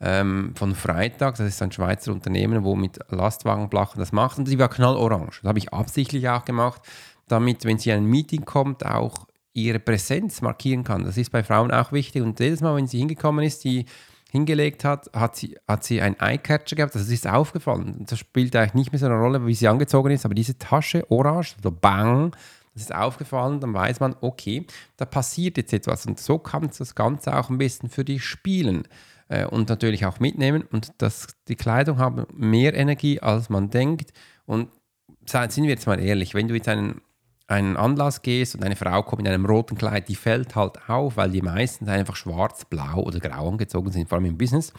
ähm, 0.00 0.52
von 0.54 0.74
Freitag. 0.74 1.36
Das 1.36 1.48
ist 1.48 1.60
ein 1.62 1.72
Schweizer 1.72 2.12
Unternehmen, 2.12 2.62
wo 2.62 2.76
mit 2.76 2.98
Lastwagenblachen 3.08 3.98
das 3.98 4.12
macht. 4.12 4.38
Und 4.38 4.48
die 4.48 4.58
war 4.58 4.68
knallorange. 4.68 5.30
Das 5.42 5.48
habe 5.48 5.58
ich 5.58 5.72
absichtlich 5.72 6.28
auch 6.28 6.44
gemacht, 6.44 6.82
damit, 7.26 7.64
wenn 7.64 7.78
sie 7.78 7.90
in 7.90 7.96
ein 7.96 8.04
Meeting 8.04 8.44
kommt, 8.44 8.86
auch 8.86 9.26
ihre 9.54 9.78
Präsenz 9.78 10.42
markieren 10.42 10.84
kann. 10.84 11.04
Das 11.04 11.16
ist 11.16 11.30
bei 11.30 11.42
Frauen 11.42 11.70
auch 11.70 11.92
wichtig. 11.92 12.22
Und 12.22 12.38
jedes 12.40 12.60
Mal, 12.60 12.76
wenn 12.76 12.86
sie 12.86 12.98
hingekommen 12.98 13.44
ist, 13.44 13.64
die 13.64 13.86
hingelegt 14.30 14.84
hat, 14.84 15.08
hat 15.14 15.36
sie, 15.36 15.56
hat 15.68 15.84
sie 15.84 16.02
ein 16.02 16.18
Eyecatcher 16.20 16.76
gehabt. 16.76 16.94
Das 16.96 17.08
ist 17.08 17.26
aufgefallen. 17.26 18.04
Das 18.08 18.18
spielt 18.18 18.54
eigentlich 18.56 18.74
nicht 18.74 18.92
mehr 18.92 18.98
so 18.98 19.06
eine 19.06 19.14
Rolle, 19.14 19.46
wie 19.46 19.54
sie 19.54 19.68
angezogen 19.68 20.10
ist. 20.10 20.24
Aber 20.24 20.34
diese 20.34 20.58
Tasche, 20.58 21.08
orange, 21.08 21.54
so 21.62 21.70
bang, 21.70 22.34
das 22.74 22.82
ist 22.82 22.94
aufgefallen. 22.94 23.60
Dann 23.60 23.72
weiß 23.72 24.00
man, 24.00 24.16
okay, 24.20 24.66
da 24.96 25.04
passiert 25.04 25.56
jetzt 25.56 25.72
etwas. 25.72 26.04
Und 26.04 26.18
so 26.18 26.38
kann 26.38 26.68
das 26.76 26.96
Ganze 26.96 27.36
auch 27.38 27.48
ein 27.48 27.58
bisschen 27.58 27.88
für 27.88 28.04
dich 28.04 28.24
spielen 28.24 28.88
äh, 29.28 29.46
und 29.46 29.68
natürlich 29.68 30.04
auch 30.04 30.18
mitnehmen. 30.18 30.64
Und 30.72 30.92
das, 30.98 31.28
die 31.46 31.54
Kleidung 31.56 31.98
hat 31.98 32.34
mehr 32.34 32.74
Energie, 32.74 33.20
als 33.20 33.50
man 33.50 33.70
denkt. 33.70 34.12
Und 34.46 34.68
sind 35.26 35.62
wir 35.62 35.70
jetzt 35.70 35.86
mal 35.86 36.00
ehrlich, 36.00 36.34
wenn 36.34 36.48
du 36.48 36.54
jetzt 36.54 36.68
einen, 36.68 37.00
einen 37.46 37.76
Anlass 37.76 38.22
gehst 38.22 38.54
und 38.54 38.64
eine 38.64 38.76
Frau 38.76 39.02
kommt 39.02 39.22
in 39.22 39.28
einem 39.28 39.46
roten 39.46 39.76
Kleid, 39.76 40.08
die 40.08 40.14
fällt 40.14 40.56
halt 40.56 40.88
auf, 40.88 41.16
weil 41.16 41.30
die 41.30 41.42
meisten 41.42 41.88
einfach 41.88 42.16
schwarz, 42.16 42.64
blau 42.64 43.02
oder 43.02 43.20
grau 43.20 43.48
angezogen 43.48 43.92
sind, 43.92 44.08
vor 44.08 44.16
allem 44.16 44.26
im 44.26 44.38
Business. 44.38 44.72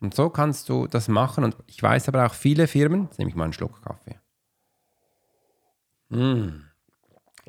Und 0.00 0.14
so 0.14 0.30
kannst 0.30 0.68
du 0.68 0.86
das 0.86 1.08
machen. 1.08 1.44
Und 1.44 1.56
ich 1.66 1.82
weiß 1.82 2.08
aber 2.08 2.26
auch 2.26 2.34
viele 2.34 2.66
Firmen, 2.66 3.04
jetzt 3.04 3.18
nehme 3.18 3.30
ich 3.30 3.36
mal 3.36 3.44
einen 3.44 3.52
Schluck 3.52 3.82
Kaffee. 3.82 4.16
Mmh. 6.10 6.68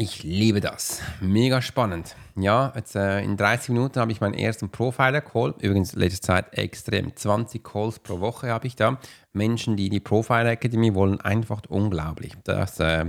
Ich 0.01 0.23
liebe 0.23 0.61
das. 0.61 1.01
Mega 1.19 1.61
spannend. 1.61 2.15
Ja, 2.37 2.71
jetzt 2.73 2.95
äh, 2.95 3.21
in 3.21 3.35
30 3.35 3.69
Minuten 3.69 3.99
habe 3.99 4.13
ich 4.13 4.21
meinen 4.21 4.33
ersten 4.33 4.69
Profiler-Call. 4.69 5.55
Übrigens, 5.59 5.93
letzte 5.93 6.21
Zeit 6.21 6.57
extrem. 6.57 7.13
20 7.13 7.61
Calls 7.61 7.99
pro 7.99 8.21
Woche 8.21 8.49
habe 8.49 8.65
ich 8.65 8.77
da. 8.77 8.97
Menschen, 9.33 9.75
die 9.75 9.89
die 9.89 9.99
Profiler 9.99 10.51
Academy 10.51 10.95
wollen, 10.95 11.19
einfach 11.19 11.63
unglaublich. 11.67 12.31
Das 12.45 12.79
äh, 12.79 13.07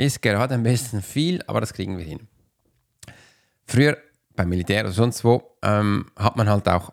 ist 0.00 0.22
gerade 0.22 0.54
ein 0.54 0.62
bisschen 0.62 1.02
viel, 1.02 1.42
aber 1.46 1.60
das 1.60 1.72
kriegen 1.72 1.98
wir 1.98 2.04
hin. 2.04 2.26
Früher 3.66 3.98
beim 4.34 4.48
Militär 4.48 4.82
oder 4.82 4.92
sonst 4.92 5.24
wo 5.24 5.56
ähm, 5.62 6.06
hat 6.16 6.36
man 6.36 6.48
halt 6.48 6.68
auch 6.68 6.92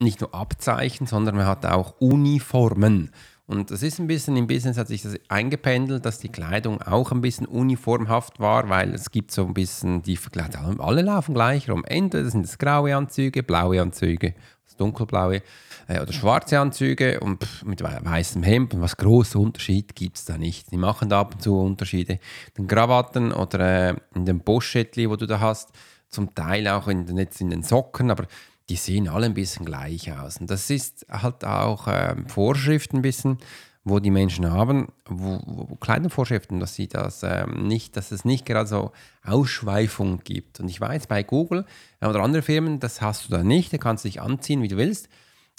nicht 0.00 0.20
nur 0.20 0.34
Abzeichen, 0.34 1.06
sondern 1.06 1.36
man 1.36 1.46
hat 1.46 1.64
auch 1.64 2.00
Uniformen. 2.00 3.10
Und 3.46 3.70
das 3.70 3.82
ist 3.82 3.98
ein 3.98 4.06
bisschen 4.06 4.36
im 4.36 4.46
Business 4.46 4.78
hat 4.78 4.88
sich 4.88 5.02
das 5.02 5.16
eingependelt, 5.28 6.06
dass 6.06 6.18
die 6.18 6.30
Kleidung 6.30 6.80
auch 6.80 7.12
ein 7.12 7.20
bisschen 7.20 7.46
uniformhaft 7.46 8.40
war, 8.40 8.70
weil 8.70 8.94
es 8.94 9.10
gibt 9.10 9.32
so 9.32 9.46
ein 9.46 9.52
bisschen 9.52 10.02
die 10.02 10.16
Kleidung, 10.16 10.80
alle 10.80 11.02
laufen 11.02 11.34
gleich 11.34 11.68
rum. 11.68 11.84
Entweder 11.84 12.30
sind 12.30 12.46
es 12.46 12.56
graue 12.56 12.96
Anzüge, 12.96 13.42
blaue 13.42 13.82
Anzüge, 13.82 14.34
dunkelblaue 14.76 15.42
äh, 15.88 16.00
oder 16.00 16.12
schwarze 16.12 16.58
Anzüge 16.58 17.20
und 17.20 17.42
pff, 17.42 17.64
mit 17.64 17.82
weißem 17.82 18.42
Hemd. 18.42 18.74
Und 18.74 18.80
was 18.80 18.96
großer 18.96 19.38
Unterschied 19.38 19.94
gibt 19.94 20.16
es 20.16 20.24
da 20.24 20.38
nicht. 20.38 20.70
Die 20.70 20.76
machen 20.76 21.08
da 21.08 21.20
ab 21.20 21.34
und 21.34 21.42
zu 21.42 21.58
Unterschiede. 21.58 22.18
Den 22.56 22.66
Krawatten 22.66 23.32
oder 23.32 23.90
äh, 23.90 23.96
in 24.14 24.24
dem 24.24 24.40
Boschettli, 24.40 25.08
wo 25.08 25.16
du 25.16 25.26
da 25.26 25.40
hast, 25.40 25.70
zum 26.08 26.34
Teil 26.34 26.68
auch 26.68 26.88
in, 26.88 27.16
jetzt 27.16 27.40
in 27.40 27.50
den 27.50 27.62
Socken, 27.62 28.10
aber 28.10 28.26
die 28.68 28.76
sehen 28.76 29.08
alle 29.08 29.26
ein 29.26 29.34
bisschen 29.34 29.66
gleich 29.66 30.10
aus. 30.12 30.38
Und 30.38 30.50
das 30.50 30.70
ist 30.70 31.06
halt 31.10 31.44
auch 31.44 31.86
äh, 31.86 32.14
Vorschriften 32.26 32.98
ein 32.98 33.02
bisschen, 33.02 33.38
wo 33.84 34.00
die 34.00 34.10
Menschen 34.10 34.50
haben, 34.50 34.88
wo, 35.06 35.40
wo 35.44 35.76
kleine 35.76 36.08
Vorschriften, 36.08 36.58
dass 36.58 36.74
sie 36.74 36.88
das 36.88 37.22
ähm, 37.22 37.68
nicht, 37.68 37.96
dass 37.96 38.12
es 38.12 38.24
nicht 38.24 38.46
gerade 38.46 38.66
so 38.66 38.92
Ausschweifung 39.22 40.20
gibt. 40.24 40.58
Und 40.60 40.68
ich 40.68 40.80
weiß, 40.80 41.06
bei 41.06 41.22
Google 41.22 41.66
oder 42.00 42.22
anderen 42.22 42.42
Firmen, 42.42 42.80
das 42.80 43.02
hast 43.02 43.26
du 43.26 43.30
da 43.30 43.42
nicht, 43.42 43.72
da 43.72 43.78
kannst 43.78 44.04
du 44.04 44.08
dich 44.08 44.22
anziehen, 44.22 44.62
wie 44.62 44.68
du 44.68 44.78
willst. 44.78 45.08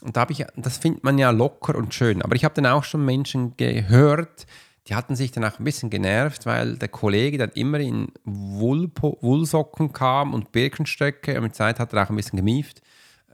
Und 0.02 0.18
da 0.18 0.22
habe 0.22 0.34
ich, 0.34 0.44
das 0.56 0.78
findet 0.78 1.04
man 1.04 1.20
ja 1.20 1.30
locker 1.30 1.76
und 1.76 1.94
schön. 1.94 2.24
Aber 2.24 2.36
ich 2.36 2.44
habe 2.44 2.56
dann 2.56 2.66
auch 2.66 2.84
schon 2.84 3.06
Menschen 3.06 3.56
gehört, 3.58 4.48
die 4.88 4.96
hatten 4.96 5.16
sich 5.16 5.32
dann 5.32 5.44
auch 5.44 5.60
ein 5.60 5.64
bisschen 5.64 5.90
genervt, 5.90 6.46
weil 6.46 6.78
der 6.78 6.90
Kollege 6.90 7.38
dann 7.38 7.52
immer 7.52 7.80
in 7.80 8.10
Wollsocken 8.24 9.94
kam 9.94 10.34
und 10.34 10.52
Birkenstöcke. 10.52 11.36
Und 11.38 11.44
mit 11.44 11.56
Zeit 11.56 11.80
hat 11.80 11.94
er 11.94 12.04
auch 12.04 12.10
ein 12.10 12.16
bisschen 12.16 12.38
gemieft. 12.38 12.82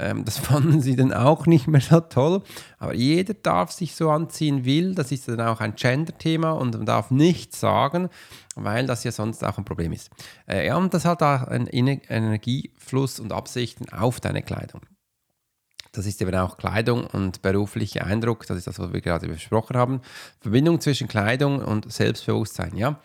Ähm, 0.02 0.26
das 0.26 0.38
fanden 0.40 0.82
sie 0.82 0.96
dann 0.96 1.14
auch 1.14 1.46
nicht 1.46 1.68
mehr 1.68 1.82
so 1.82 2.00
toll. 2.00 2.42
Aber 2.80 2.94
jeder 2.94 3.34
darf 3.34 3.72
sich 3.72 3.96
so 3.96 4.10
anziehen 4.10 4.66
will. 4.66 4.96
Das 4.96 5.12
ist 5.12 5.28
dann 5.28 5.42
auch 5.42 5.62
ein 5.62 5.76
Gender-Thema 5.76 6.52
und 6.52 6.76
man 6.76 6.86
darf 6.86 7.12
nichts 7.12 7.60
sagen, 7.60 8.10
weil 8.56 8.88
das 8.88 9.04
ja 9.04 9.12
sonst 9.12 9.46
auch 9.46 9.58
ein 9.58 9.66
Problem 9.66 9.94
ist. 9.94 10.10
Äh, 10.48 10.68
ja, 10.68 10.76
und 10.76 10.94
das 10.94 11.06
hat 11.06 11.22
auch 11.22 11.44
einen 11.44 11.68
Energiefluss 11.68 13.20
und 13.20 13.32
Absichten 13.32 13.90
auf 13.90 14.20
deine 14.20 14.42
Kleidung. 14.42 14.82
Das 15.94 16.06
ist 16.06 16.22
eben 16.22 16.34
auch 16.36 16.58
Kleidung 16.58 17.06
und 17.06 17.42
beruflicher 17.42 18.06
Eindruck. 18.06 18.48
Das 18.48 18.58
ist 18.58 18.68
das, 18.68 18.80
was 18.80 18.94
wir 18.94 19.02
gerade 19.02 19.28
besprochen 19.28 19.76
haben. 19.76 20.02
Verbindung 20.40 20.80
zwischen 20.80 21.10
Kleidung 21.10 21.60
und 21.60 21.92
Selbstbewusstsein. 21.92 22.78
Ja, 22.78 23.02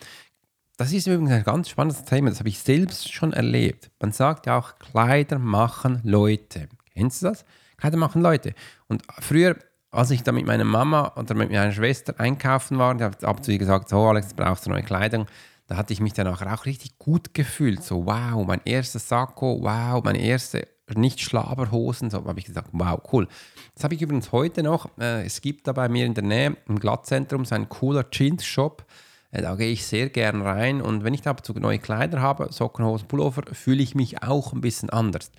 das 0.77 0.93
ist 0.93 1.07
übrigens 1.07 1.33
ein 1.33 1.43
ganz 1.43 1.69
spannendes 1.69 2.05
Thema. 2.05 2.31
Das 2.31 2.39
habe 2.39 2.49
ich 2.49 2.61
selbst 2.61 3.13
schon 3.13 3.33
erlebt. 3.33 3.91
Man 4.01 4.13
sagt 4.13 4.47
ja 4.47 4.59
auch, 4.59 4.79
Kleider 4.79 5.39
machen 5.39 6.01
Leute. 6.05 6.69
Kennst 6.97 7.23
du 7.23 7.27
das? 7.27 7.45
Kleider 7.77 7.99
machen 7.99 8.23
Leute. 8.23 8.55
Und 8.89 9.03
früher, 9.21 9.57
als 9.91 10.11
ich 10.11 10.23
da 10.23 10.33
mit 10.33 10.47
meiner 10.47 10.65
Mama 10.65 11.13
oder 11.17 11.35
mit 11.35 11.51
meiner 11.51 11.73
Schwester 11.73 12.19
einkaufen 12.19 12.79
war, 12.79 12.99
habe 12.99 13.17
ich 13.21 13.41
zu 13.43 13.53
ihr 13.53 13.59
gesagt, 13.59 13.91
so 13.91 14.03
Alex, 14.03 14.33
brauchst 14.35 14.67
du 14.67 14.71
neue 14.71 14.83
Kleidung. 14.83 15.27
Da 15.67 15.77
hatte 15.77 15.93
ich 15.93 16.01
mich 16.01 16.13
danach 16.13 16.41
auch 16.47 16.65
richtig 16.65 16.99
gut 16.99 17.35
gefühlt. 17.35 17.83
So, 17.83 18.07
wow, 18.07 18.47
mein 18.47 18.61
erster 18.65 18.99
Sakko, 18.99 19.61
wow, 19.63 20.03
meine 20.03 20.21
erste 20.21 20.69
nicht 20.95 21.21
Schlaberhosen. 21.21 22.11
So 22.11 22.25
habe 22.25 22.39
ich 22.39 22.47
gesagt, 22.47 22.69
wow, 22.73 23.01
cool. 23.13 23.27
Das 23.75 23.85
habe 23.85 23.95
ich 23.95 24.03
übrigens 24.03 24.33
heute 24.33 24.63
noch. 24.63 24.89
Äh, 24.99 25.27
es 25.27 25.41
gibt 25.41 25.67
da 25.67 25.73
bei 25.73 25.89
mir 25.89 26.07
in 26.07 26.15
der 26.15 26.25
Nähe 26.25 26.57
im 26.69 26.79
Glattzentrum 26.79 27.45
so 27.45 27.55
einen 27.57 27.69
cooler 27.69 28.09
Jeans-Shop. 28.09 28.87
Äh, 29.33 29.43
da 29.43 29.57
gehe 29.57 29.73
ich 29.73 29.85
sehr 29.85 30.09
gern 30.09 30.43
rein 30.43 30.81
und 30.81 31.05
wenn 31.05 31.15
ich 31.15 31.23
da 31.23 31.35
neue 31.57 31.79
Kleider 31.79 32.23
habe, 32.23 32.53
Socken, 32.53 32.85
Hosen, 32.85 33.09
Pullover, 33.09 33.43
fühle 33.53 33.83
ich 33.83 33.95
mich 33.95 34.23
auch 34.23 34.53
ein 34.53 34.61
bisschen 34.61 34.91
anders. 34.91 35.33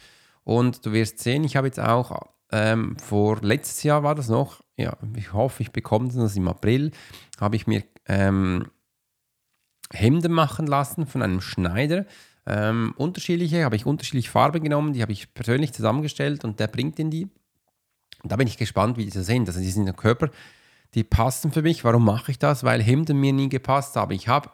Und 0.48 0.86
du 0.86 0.94
wirst 0.94 1.20
sehen, 1.20 1.44
ich 1.44 1.58
habe 1.58 1.68
jetzt 1.68 1.78
auch 1.78 2.22
ähm, 2.54 2.98
vor 3.00 3.40
letztes 3.42 3.84
Jahr 3.84 4.04
war 4.04 4.16
das 4.16 4.30
noch, 4.30 4.64
ja, 4.78 4.96
ich 5.18 5.34
hoffe, 5.34 5.62
ich 5.62 5.74
bekomme 5.74 6.08
das 6.08 6.38
im 6.38 6.48
April, 6.48 6.92
habe 7.38 7.58
ich 7.58 7.68
mir 7.68 7.84
ähm, 8.06 8.66
Hemden 9.92 10.32
machen 10.32 10.66
lassen 10.66 11.06
von 11.06 11.22
einem 11.22 11.42
Schneider. 11.42 12.06
Ähm, 12.46 12.94
unterschiedliche, 12.96 13.66
habe 13.66 13.76
ich 13.76 13.86
unterschiedliche 13.86 14.32
Farben 14.32 14.64
genommen, 14.64 14.94
die 14.94 15.02
habe 15.02 15.12
ich 15.12 15.34
persönlich 15.34 15.74
zusammengestellt 15.74 16.46
und 16.46 16.62
der 16.62 16.68
bringt 16.68 16.98
in 16.98 17.12
die. 17.12 17.26
Und 18.24 18.32
da 18.32 18.38
bin 18.38 18.48
ich 18.48 18.56
gespannt, 18.56 18.96
wie 18.96 19.04
die 19.04 19.12
so 19.12 19.24
sind. 19.24 19.50
Also 19.50 19.60
die 19.60 19.70
sind 19.70 19.86
im 19.86 19.98
Körper, 19.98 20.30
die 20.94 21.04
passen 21.04 21.52
für 21.52 21.62
mich. 21.62 21.84
Warum 21.84 22.06
mache 22.06 22.32
ich 22.32 22.40
das? 22.40 22.64
Weil 22.64 22.82
Hemden 22.82 23.20
mir 23.20 23.34
nie 23.34 23.50
gepasst 23.50 23.98
haben. 23.98 24.14
Ich 24.14 24.30
habe 24.30 24.50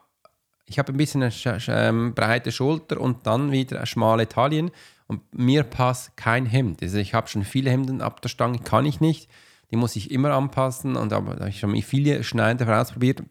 ich 0.66 0.80
hab 0.80 0.90
ein 0.90 0.98
bisschen 0.98 1.22
eine 1.22 1.34
ähm, 1.68 2.16
breite 2.16 2.52
Schulter 2.52 3.00
und 3.00 3.28
dann 3.28 3.52
wieder 3.52 3.86
schmale 3.86 4.28
Taille 4.28 4.72
und 5.08 5.22
mir 5.34 5.64
passt 5.64 6.16
kein 6.18 6.46
Hemd. 6.46 6.82
Also 6.82 6.98
ich 6.98 7.14
habe 7.14 7.28
schon 7.28 7.44
viele 7.44 7.70
Hemden 7.70 8.02
ab 8.02 8.22
der 8.22 8.30
Stange, 8.30 8.60
kann 8.60 8.86
ich 8.86 9.00
nicht. 9.02 9.30
Die 9.72 9.76
muss 9.76 9.96
ich 9.96 10.12
immer 10.12 10.32
anpassen 10.32 10.96
und 10.96 11.12
da 11.12 11.16
habe 11.16 11.50
ich 11.50 11.60
schon 11.60 11.76
viele 11.82 12.24
Schneider 12.24 12.80
ausprobiert. 12.80 13.24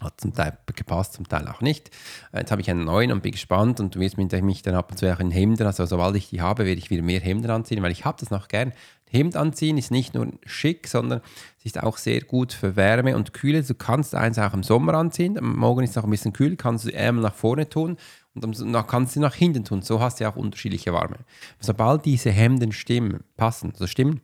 Hat 0.00 0.20
zum 0.20 0.32
Teil 0.32 0.56
gepasst, 0.76 1.14
zum 1.14 1.28
Teil 1.28 1.48
auch 1.48 1.60
nicht. 1.60 1.90
Jetzt 2.32 2.52
habe 2.52 2.60
ich 2.60 2.70
einen 2.70 2.84
neuen 2.84 3.10
und 3.10 3.24
bin 3.24 3.32
gespannt 3.32 3.80
und 3.80 3.96
du 3.96 3.98
wirst 3.98 4.16
mich 4.16 4.62
dann 4.62 4.74
ab 4.76 4.92
und 4.92 4.96
zu 4.96 5.12
auch 5.12 5.18
in 5.18 5.32
Hemden, 5.32 5.66
also 5.66 5.84
sobald 5.86 6.14
ich 6.14 6.30
die 6.30 6.40
habe, 6.40 6.66
werde 6.66 6.78
ich 6.78 6.90
wieder 6.90 7.02
mehr 7.02 7.18
Hemden 7.18 7.50
anziehen, 7.50 7.82
weil 7.82 7.90
ich 7.90 8.04
habe 8.04 8.16
das 8.20 8.30
noch 8.30 8.46
gern. 8.46 8.72
Hemd 9.10 9.34
anziehen 9.34 9.76
ist 9.76 9.90
nicht 9.90 10.14
nur 10.14 10.28
schick, 10.46 10.86
sondern 10.86 11.20
es 11.58 11.66
ist 11.66 11.82
auch 11.82 11.96
sehr 11.96 12.20
gut 12.20 12.52
für 12.52 12.76
Wärme 12.76 13.16
und 13.16 13.32
Kühle. 13.32 13.64
Du 13.64 13.74
kannst 13.74 14.14
eins 14.14 14.38
auch 14.38 14.54
im 14.54 14.62
Sommer 14.62 14.94
anziehen, 14.94 15.36
Morgen 15.40 15.82
ist 15.82 15.90
es 15.90 15.98
auch 15.98 16.04
ein 16.04 16.10
bisschen 16.10 16.32
kühl, 16.32 16.54
kannst 16.54 16.84
du 16.84 16.90
die 16.90 16.94
Ärmel 16.94 17.22
nach 17.22 17.34
vorne 17.34 17.68
tun 17.68 17.96
und 18.44 18.72
dann 18.72 18.86
kannst 18.86 19.16
du 19.16 19.20
nach 19.20 19.34
hinten 19.34 19.64
tun. 19.64 19.82
So 19.82 20.00
hast 20.00 20.20
du 20.20 20.28
auch 20.28 20.36
unterschiedliche 20.36 20.92
Warme. 20.92 21.18
Sobald 21.60 22.04
diese 22.04 22.30
Hemden 22.30 22.72
stimmen, 22.72 23.24
passen, 23.36 23.72
also 23.72 23.86
stimmen, 23.86 24.20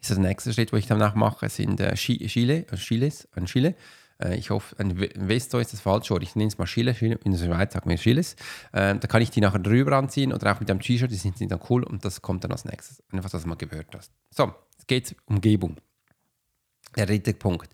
ist 0.00 0.10
das 0.10 0.18
nächste 0.18 0.52
Schritt, 0.52 0.72
wo 0.72 0.76
ich 0.76 0.86
danach 0.86 1.14
mache, 1.14 1.48
sind 1.48 1.80
äh, 1.80 1.94
Chile, 1.94 2.66
äh, 2.70 2.76
Chiles, 2.76 3.28
ein 3.32 3.46
Chile. 3.46 3.74
Äh, 4.22 4.36
ich 4.36 4.50
hoffe, 4.50 4.76
ein 4.78 4.96
Vesto 4.98 5.58
ist 5.58 5.72
das 5.72 5.80
falsch, 5.80 6.10
oder 6.10 6.22
ich 6.22 6.36
nenne 6.36 6.48
es 6.48 6.58
mal 6.58 6.66
Chile, 6.66 6.94
Chile 6.94 7.18
in 7.24 7.32
der 7.32 7.38
Schweiz 7.38 7.72
sagt 7.72 7.86
man 7.86 7.96
Chiles. 7.96 8.36
Da 8.72 8.94
kann 8.98 9.22
ich 9.22 9.30
die 9.30 9.40
nachher 9.40 9.58
drüber 9.58 9.96
anziehen 9.96 10.32
oder 10.32 10.54
auch 10.54 10.60
mit 10.60 10.70
einem 10.70 10.80
T-Shirt, 10.80 11.10
die 11.10 11.16
sind, 11.16 11.38
sind 11.38 11.50
dann 11.50 11.60
cool 11.70 11.82
und 11.82 12.04
das 12.04 12.22
kommt 12.22 12.44
dann 12.44 12.52
als 12.52 12.64
nächstes. 12.64 13.02
Einfach, 13.10 13.30
dass 13.30 13.42
du 13.42 13.48
mal 13.48 13.56
gehört 13.56 13.88
hast. 13.94 14.12
So, 14.30 14.54
jetzt 14.72 14.86
geht 14.86 15.06
es 15.06 15.12
um 15.26 15.36
Umgebung. 15.36 15.76
Der 16.96 17.06
dritte 17.06 17.34
Punkt. 17.34 17.70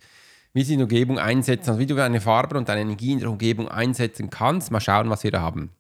Wie 0.55 0.65
sie 0.65 0.77
die 0.77 0.83
Umgebung 0.83 1.19
einsetzen, 1.19 1.71
also 1.71 1.81
wie 1.81 1.87
du 1.87 1.95
deine 1.95 2.21
Farbe 2.21 2.59
und 2.59 2.69
deine 2.69 2.83
Energie 2.83 3.13
in 3.13 3.21
der 3.21 3.31
Umgebung 3.31 3.69
einsetzen 3.69 4.29
kannst. 4.31 4.71
Mal 4.71 4.81
schauen, 4.81 5.09
was 5.09 5.25
wir 5.25 5.31
da 5.31 5.41
haben. 5.41 5.71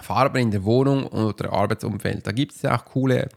Farben 0.00 0.38
in 0.38 0.50
der 0.50 0.64
Wohnung 0.64 1.06
oder 1.06 1.52
Arbeitsumfeld. 1.52 2.26
Da 2.26 2.32
gibt 2.32 2.52
es 2.52 2.62
ja 2.62 2.76
auch 2.76 2.84
coole 2.84 3.28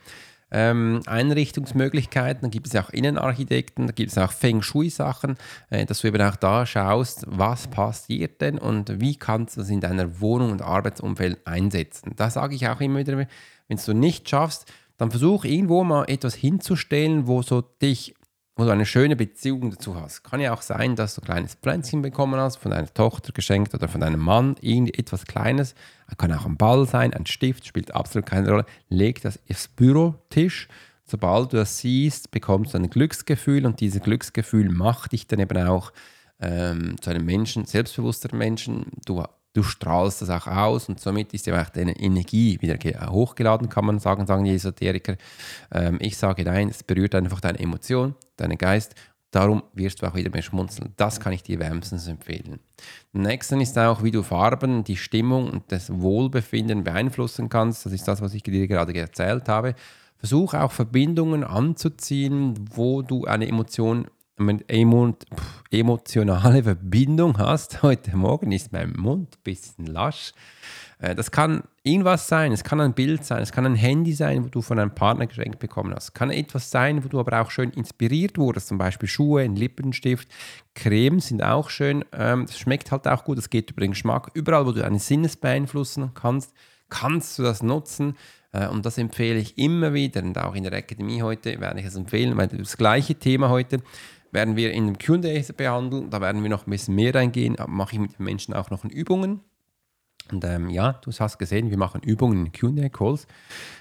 ähm, 0.52 1.02
Einrichtungsmöglichkeiten, 1.06 2.42
da 2.42 2.48
gibt 2.48 2.68
es 2.68 2.74
ja 2.74 2.84
auch 2.84 2.90
Innenarchitekten, 2.90 3.88
da 3.88 3.94
gibt 3.94 4.12
es 4.12 4.18
auch 4.18 4.32
Feng 4.32 4.62
Shui-Sachen, 4.62 5.38
äh, 5.70 5.86
dass 5.86 6.02
du 6.02 6.08
eben 6.08 6.22
auch 6.22 6.36
da 6.36 6.66
schaust, 6.66 7.26
was 7.28 7.68
passiert 7.68 8.42
denn 8.42 8.58
und 8.58 9.00
wie 9.00 9.16
kannst 9.16 9.56
du 9.56 9.62
das 9.62 9.70
in 9.70 9.80
deiner 9.80 10.22
Wohnung 10.22 10.52
und 10.52 10.62
Arbeitsumfeld 10.62 11.46
einsetzen. 11.46 12.14
Da 12.16 12.30
sage 12.30 12.56
ich 12.56 12.68
auch 12.68 12.82
immer 12.82 13.00
wieder, 13.00 13.18
wenn 13.18 13.28
es 13.70 13.86
du 13.86 13.94
nicht 13.94 14.28
schaffst, 14.28 14.72
dann 14.98 15.12
versuch 15.12 15.46
irgendwo 15.46 15.84
mal 15.84 16.06
etwas 16.06 16.36
hinzustellen, 16.36 17.28
wo 17.28 17.42
so 17.42 17.62
dich 17.62 18.16
wo 18.60 18.66
du 18.66 18.72
eine 18.72 18.86
schöne 18.86 19.16
Beziehung 19.16 19.72
dazu 19.72 19.96
hast. 19.96 20.24
Kann 20.24 20.42
ja 20.42 20.54
auch 20.54 20.62
sein, 20.62 20.98
dass 20.98 21.16
du 21.16 21.22
ein 21.22 21.26
kleines 21.26 21.54
Pflänzchen 21.56 22.02
bekommen 22.02 22.40
hast, 22.40 22.58
von 22.58 22.72
deiner 22.72 22.94
Tochter 22.94 23.32
geschenkt 23.32 23.74
oder 23.74 23.88
von 23.88 24.02
deinem 24.02 24.20
Mann, 24.20 24.58
irgendetwas 24.60 25.26
Kleines. 25.26 25.76
Kann 26.18 26.34
auch 26.34 26.46
ein 26.46 26.58
Ball 26.58 26.86
sein, 26.86 27.14
ein 27.14 27.26
Stift, 27.26 27.66
spielt 27.66 27.96
absolut 27.96 28.26
keine 28.26 28.50
Rolle. 28.50 28.66
Leg 28.90 29.22
das 29.22 29.40
aufs 29.50 29.70
Bürotisch. 29.70 30.68
Sobald 31.06 31.54
du 31.54 31.58
das 31.58 31.80
siehst, 31.80 32.32
bekommst 32.32 32.74
du 32.74 32.78
ein 32.78 32.90
Glücksgefühl 32.90 33.66
und 33.66 33.80
dieses 33.80 34.02
Glücksgefühl 34.02 34.70
macht 34.70 35.14
dich 35.14 35.26
dann 35.26 35.40
eben 35.40 35.66
auch 35.66 35.94
ähm, 36.42 36.98
zu 37.02 37.10
einem 37.12 37.26
Menschen, 37.26 37.64
selbstbewussteren 37.64 38.38
Menschen. 38.38 38.88
Du 39.06 39.24
du 39.54 39.64
strahlst 39.64 40.22
das 40.22 40.30
auch 40.30 40.48
aus 40.48 40.90
und 40.90 41.00
somit 41.00 41.34
ist 41.34 41.48
ja 41.48 41.62
auch 41.62 41.70
deine 41.70 42.00
Energie 42.00 42.62
wieder 42.62 42.78
hochgeladen, 43.10 43.70
kann 43.70 43.86
man 43.86 44.00
sagen, 44.00 44.26
sagen 44.28 44.44
die 44.44 44.54
Esoteriker. 44.54 45.16
Ähm, 45.72 45.98
ich 46.02 46.18
sage 46.18 46.44
nein, 46.44 46.70
es 46.70 46.84
berührt 46.84 47.16
einfach 47.16 47.42
deine 47.42 47.60
Emotion, 47.60 48.16
deinen 48.38 48.58
Geist. 48.58 48.96
Darum 49.32 49.62
wirst 49.74 50.02
du 50.02 50.08
auch 50.08 50.16
wieder 50.16 50.32
mehr 50.32 50.42
schmunzeln. 50.42 50.94
Das 50.98 51.20
kann 51.20 51.34
ich 51.34 51.44
dir 51.44 51.60
wärmstens 51.60 52.08
empfehlen. 52.08 52.60
Nächsten 53.14 53.62
ist 53.62 53.78
auch, 53.78 54.02
wie 54.02 54.10
du 54.10 54.24
Farben, 54.24 54.84
die 54.84 54.98
Stimmung 54.98 55.52
und 55.52 55.72
das 55.72 55.92
Wohlbefinden 55.92 56.84
beeinflussen 56.84 57.48
kannst. 57.48 57.86
Das 57.86 57.94
ist 57.94 58.08
das, 58.08 58.22
was 58.22 58.34
ich 58.34 58.42
dir 58.42 58.68
gerade 58.68 58.96
erzählt 58.96 59.48
habe. 59.48 59.76
Versuch 60.18 60.56
auch 60.56 60.72
Verbindungen 60.72 61.44
anzuziehen, 61.44 62.56
wo 62.74 63.04
du 63.04 63.26
eine 63.26 63.48
Emotion 63.48 64.08
emotionale 65.70 66.64
Verbindung 66.64 67.38
hast. 67.38 67.82
Heute 67.84 68.16
Morgen 68.16 68.52
ist 68.52 68.72
mein 68.72 68.94
Mund 68.94 69.36
ein 69.36 69.44
bisschen 69.44 69.86
lasch. 69.86 70.34
Äh, 71.00 71.16
das 71.16 71.32
kann 71.32 71.64
irgendwas 71.84 72.28
sein, 72.28 72.52
es 72.52 72.64
kann 72.64 72.80
ein 72.80 72.94
Bild 72.94 73.26
sein, 73.26 73.42
es 73.42 73.52
kann 73.52 73.66
ein 73.66 73.76
Handy 73.76 74.14
sein, 74.14 74.46
wo 74.46 74.50
du 74.50 74.62
von 74.62 74.80
einem 74.80 74.96
Partner 74.96 75.28
geschenkt 75.28 75.60
bekommen 75.60 75.94
hast. 75.94 76.06
Es 76.06 76.14
kann 76.14 76.32
etwas 76.32 76.72
sein, 76.72 77.04
wo 77.04 77.08
du 77.08 77.20
aber 77.20 77.42
auch 77.42 77.52
schön 77.52 77.72
inspiriert 77.72 78.38
wurdest, 78.38 78.70
zum 78.70 78.78
Beispiel 78.78 79.10
Schuhe, 79.10 79.42
ein 79.42 79.56
Lippenstift, 79.56 80.28
Creme 80.74 81.20
sind 81.20 81.44
auch 81.44 81.70
schön. 81.70 82.06
Ähm, 82.14 82.46
das 82.46 82.58
schmeckt 82.58 82.92
halt 82.92 83.08
auch 83.08 83.24
gut, 83.26 83.38
das 83.38 83.50
geht 83.50 83.72
über 83.72 83.82
den 83.82 83.92
Geschmack. 83.92 84.32
Überall, 84.34 84.66
wo 84.66 84.72
du 84.72 84.82
deine 84.82 85.00
Sinnes 85.00 85.36
beeinflussen 85.36 86.12
kannst, 86.14 86.54
kannst 86.90 87.38
du 87.40 87.44
das 87.44 87.62
nutzen. 87.62 88.16
Äh, 88.52 88.68
und 88.68 88.86
das 88.86 88.98
empfehle 88.98 89.40
ich 89.40 89.58
immer 89.58 89.94
wieder 89.94 90.24
und 90.24 90.38
auch 90.38 90.56
in 90.56 90.64
der 90.64 90.74
Akademie 90.74 91.22
heute 91.22 91.60
werde 91.60 91.80
ich 91.80 91.86
es 91.86 91.96
empfehlen, 91.96 92.38
weil 92.38 92.48
das 92.48 92.78
gleiche 92.78 93.16
Thema 93.16 93.50
heute 93.50 93.82
werden 94.32 94.56
wir 94.56 94.72
in 94.72 94.88
dem 94.88 94.98
QA 94.98 95.42
behandeln. 95.56 96.10
Da 96.10 96.22
werden 96.22 96.44
wir 96.44 96.50
noch 96.50 96.68
ein 96.68 96.70
bisschen 96.70 96.96
mehr 96.96 97.16
reingehen. 97.16 97.58
Mache 97.68 97.94
ich 97.94 98.00
mit 98.00 98.18
den 98.20 98.26
Menschen 98.26 98.54
auch 98.54 98.70
noch 98.70 98.84
Übungen. 98.86 99.42
Und 100.32 100.44
ähm, 100.46 100.70
ja, 100.70 100.94
du 100.94 101.12
hast 101.12 101.40
gesehen, 101.40 101.72
wir 101.72 101.78
machen 101.78 102.02
Übungen 102.02 102.46
in 102.46 102.52
QA-Calls. 102.52 103.26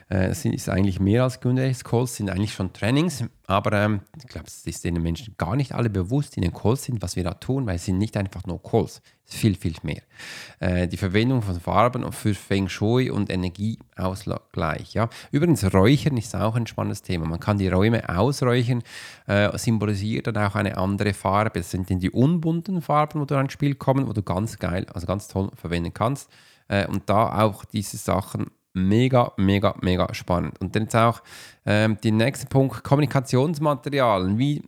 Äh, 0.09 0.29
es 0.29 0.45
ist 0.45 0.69
eigentlich 0.69 0.99
mehr 0.99 1.25
als 1.25 1.41
QA-Calls, 1.41 2.17
sind 2.17 2.31
eigentlich 2.31 2.55
schon 2.55 2.73
Trainings. 2.73 3.25
Aber 3.47 3.73
ähm, 3.73 4.01
ich 4.17 4.27
glaube, 4.27 4.47
es 4.47 4.67
ist 4.67 4.85
den 4.85 4.95
Menschen 5.03 5.35
gar 5.37 5.57
nicht 5.57 5.73
alle 5.73 5.91
bewusst, 5.91 6.37
die 6.37 6.41
in 6.41 6.51
den 6.51 6.55
Calls 6.55 6.85
sind, 6.85 7.03
was 7.03 7.17
wir 7.17 7.25
da 7.25 7.35
tun, 7.35 7.67
weil 7.67 7.77
es 7.77 7.85
sind 7.85 7.99
nicht 7.99 8.17
einfach 8.17 8.47
nur 8.47 8.63
Calls. 8.63 9.03
Es 9.29 9.37
viel, 9.37 9.57
viel 9.57 9.75
mehr. 9.83 10.03
Äh, 10.59 10.89
die 10.89 10.97
Verwendung 10.97 11.43
von 11.43 11.61
Farben 11.61 12.11
für 12.13 12.35
Feng 12.35 12.69
Shui 12.69 13.11
und 13.11 13.31
Energieausgleich. 13.31 14.95
Ja. 14.95 15.11
Übrigens, 15.31 15.63
Räuchern 15.75 16.17
ist 16.17 16.35
auch 16.35 16.57
ein 16.57 16.67
spannendes 16.67 17.03
Thema. 17.03 17.27
Man 17.27 17.39
kann 17.39 17.59
die 17.59 17.69
Räume 17.69 18.09
ausräuchern, 18.09 18.83
äh, 19.27 19.57
symbolisiert 19.59 20.29
dann 20.29 20.39
auch 20.39 20.55
eine 20.55 20.79
andere 20.79 21.13
Farbe. 21.13 21.61
Das 21.61 21.71
sind 21.71 21.91
dann 21.91 22.01
die 22.01 22.11
unbunten 22.11 22.81
Farben, 22.81 23.21
wo 23.21 23.27
du 23.27 23.35
ins 23.35 23.53
Spiel 23.53 23.75
kommen, 23.75 24.09
wo 24.09 24.13
du 24.15 24.23
ganz 24.23 24.59
geil, 24.59 24.87
also 24.95 25.07
ganz 25.07 25.29
toll 25.29 25.51
verwenden 25.55 25.93
kannst. 25.93 26.31
Äh, 26.69 26.87
und 26.87 27.11
da 27.11 27.43
auch 27.43 27.67
diese 27.67 27.99
Sachen 27.99 28.47
mega, 28.73 29.33
mega, 29.37 29.75
mega 29.83 30.13
spannend. 30.15 30.59
Und 30.61 30.75
dann 30.75 30.85
jetzt 30.85 30.97
auch 30.97 31.23
ähm, 31.67 31.99
der 32.03 32.13
nächste 32.13 32.47
Punkt, 32.47 32.83
Kommunikationsmaterialien. 32.83 34.39
Wie 34.39 34.63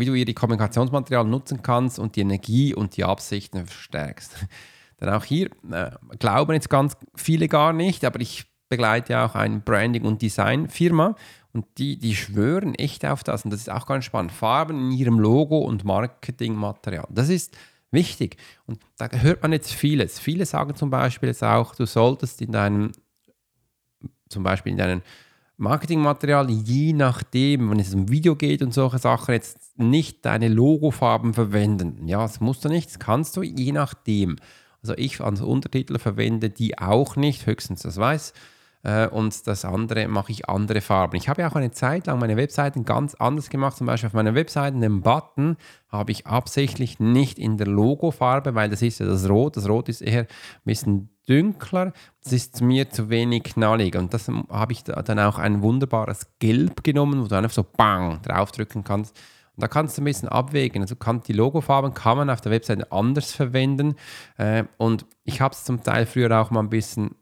wie 0.00 0.06
du 0.06 0.14
ihre 0.14 0.34
Kommunikationsmaterial 0.34 1.24
nutzen 1.24 1.62
kannst 1.62 1.98
und 1.98 2.16
die 2.16 2.20
Energie 2.20 2.74
und 2.74 2.96
die 2.96 3.04
Absichten 3.04 3.66
verstärkst. 3.66 4.46
Denn 5.00 5.08
auch 5.08 5.24
hier 5.24 5.50
äh, 5.70 5.90
glauben 6.18 6.52
jetzt 6.52 6.68
ganz 6.68 6.96
viele 7.14 7.48
gar 7.48 7.72
nicht, 7.72 8.04
aber 8.04 8.20
ich 8.20 8.46
begleite 8.68 9.12
ja 9.14 9.26
auch 9.26 9.34
eine 9.34 9.60
Branding- 9.60 10.04
und 10.04 10.22
Design-Firma 10.22 11.16
und 11.52 11.66
die, 11.78 11.98
die 11.98 12.14
schwören 12.14 12.74
echt 12.74 13.04
auf 13.04 13.24
das 13.24 13.44
und 13.44 13.50
das 13.50 13.60
ist 13.60 13.70
auch 13.70 13.86
ganz 13.86 14.04
spannend. 14.04 14.32
Farben 14.32 14.90
in 14.90 14.92
ihrem 14.92 15.18
Logo 15.18 15.58
und 15.58 15.84
Marketingmaterial. 15.84 17.08
Das 17.10 17.28
ist 17.28 17.56
wichtig 17.90 18.36
und 18.66 18.80
da 18.96 19.08
hört 19.10 19.42
man 19.42 19.52
jetzt 19.52 19.72
vieles. 19.72 20.18
Viele 20.18 20.46
sagen 20.46 20.76
zum 20.76 20.90
Beispiel 20.90 21.28
jetzt 21.28 21.42
auch, 21.42 21.74
du 21.74 21.86
solltest 21.86 22.40
in 22.40 22.52
deinem, 22.52 22.92
zum 24.28 24.44
Beispiel 24.44 24.72
in 24.72 24.78
deinen 24.78 25.02
Marketingmaterial, 25.60 26.48
je 26.48 26.94
nachdem, 26.94 27.70
wenn 27.70 27.80
es 27.80 27.94
um 27.94 28.08
Video 28.08 28.34
geht 28.34 28.62
und 28.62 28.72
solche 28.72 28.98
Sachen, 28.98 29.34
jetzt 29.34 29.78
nicht 29.78 30.24
deine 30.24 30.48
Logofarben 30.48 31.34
verwenden. 31.34 32.08
Ja, 32.08 32.22
das 32.22 32.40
musst 32.40 32.64
du 32.64 32.70
nicht, 32.70 32.88
das 32.88 32.98
kannst 32.98 33.36
du, 33.36 33.42
je 33.42 33.72
nachdem. 33.72 34.36
Also 34.82 34.94
ich 34.96 35.20
als 35.20 35.42
Untertitel 35.42 35.98
verwende 35.98 36.48
die 36.48 36.78
auch 36.78 37.16
nicht, 37.16 37.44
höchstens 37.44 37.82
das 37.82 37.98
Weiß. 37.98 38.32
Äh, 38.82 39.08
und 39.08 39.46
das 39.46 39.66
andere 39.66 40.08
mache 40.08 40.32
ich 40.32 40.48
andere 40.48 40.80
Farben. 40.80 41.16
Ich 41.16 41.28
habe 41.28 41.42
ja 41.42 41.50
auch 41.50 41.56
eine 41.56 41.70
Zeit 41.72 42.06
lang 42.06 42.18
meine 42.18 42.38
Webseiten 42.38 42.86
ganz 42.86 43.14
anders 43.14 43.50
gemacht. 43.50 43.76
Zum 43.76 43.86
Beispiel 43.86 44.06
auf 44.06 44.14
meiner 44.14 44.34
Webseite 44.34 44.78
den 44.78 45.02
Button 45.02 45.58
habe 45.90 46.12
ich 46.12 46.26
absichtlich 46.26 46.98
nicht 46.98 47.38
in 47.38 47.58
der 47.58 47.66
Logofarbe, 47.66 48.54
weil 48.54 48.70
das 48.70 48.80
ist 48.80 49.00
ja 49.00 49.04
das 49.06 49.28
Rot. 49.28 49.58
Das 49.58 49.68
Rot 49.68 49.90
ist 49.90 50.00
eher 50.00 50.22
ein 50.22 50.26
bisschen 50.64 51.10
dünkler. 51.30 51.92
Das 52.22 52.32
ist 52.32 52.60
mir 52.60 52.90
zu 52.90 53.08
wenig 53.08 53.44
knallig. 53.44 53.96
Und 53.96 54.12
das 54.12 54.28
habe 54.28 54.72
ich 54.72 54.82
dann 54.82 55.18
auch 55.18 55.38
ein 55.38 55.62
wunderbares 55.62 56.26
Gelb 56.40 56.84
genommen, 56.84 57.22
wo 57.22 57.28
du 57.28 57.36
einfach 57.36 57.52
so 57.52 57.64
bang 57.64 58.20
draufdrücken 58.22 58.84
kannst. 58.84 59.16
Und 59.56 59.62
da 59.62 59.68
kannst 59.68 59.96
du 59.96 60.02
ein 60.02 60.06
bisschen 60.06 60.28
abwägen. 60.28 60.82
Also 60.82 60.96
kann, 60.96 61.22
die 61.22 61.32
Logofarben 61.32 61.94
kann 61.94 62.18
man 62.18 62.30
auf 62.30 62.40
der 62.40 62.52
Webseite 62.52 62.90
anders 62.92 63.32
verwenden. 63.32 63.94
Äh, 64.36 64.64
und 64.76 65.06
ich 65.24 65.40
habe 65.40 65.54
es 65.54 65.64
zum 65.64 65.82
Teil 65.82 66.06
früher 66.06 66.38
auch 66.38 66.50
mal 66.50 66.60
ein 66.60 66.70
bisschen 66.70 67.14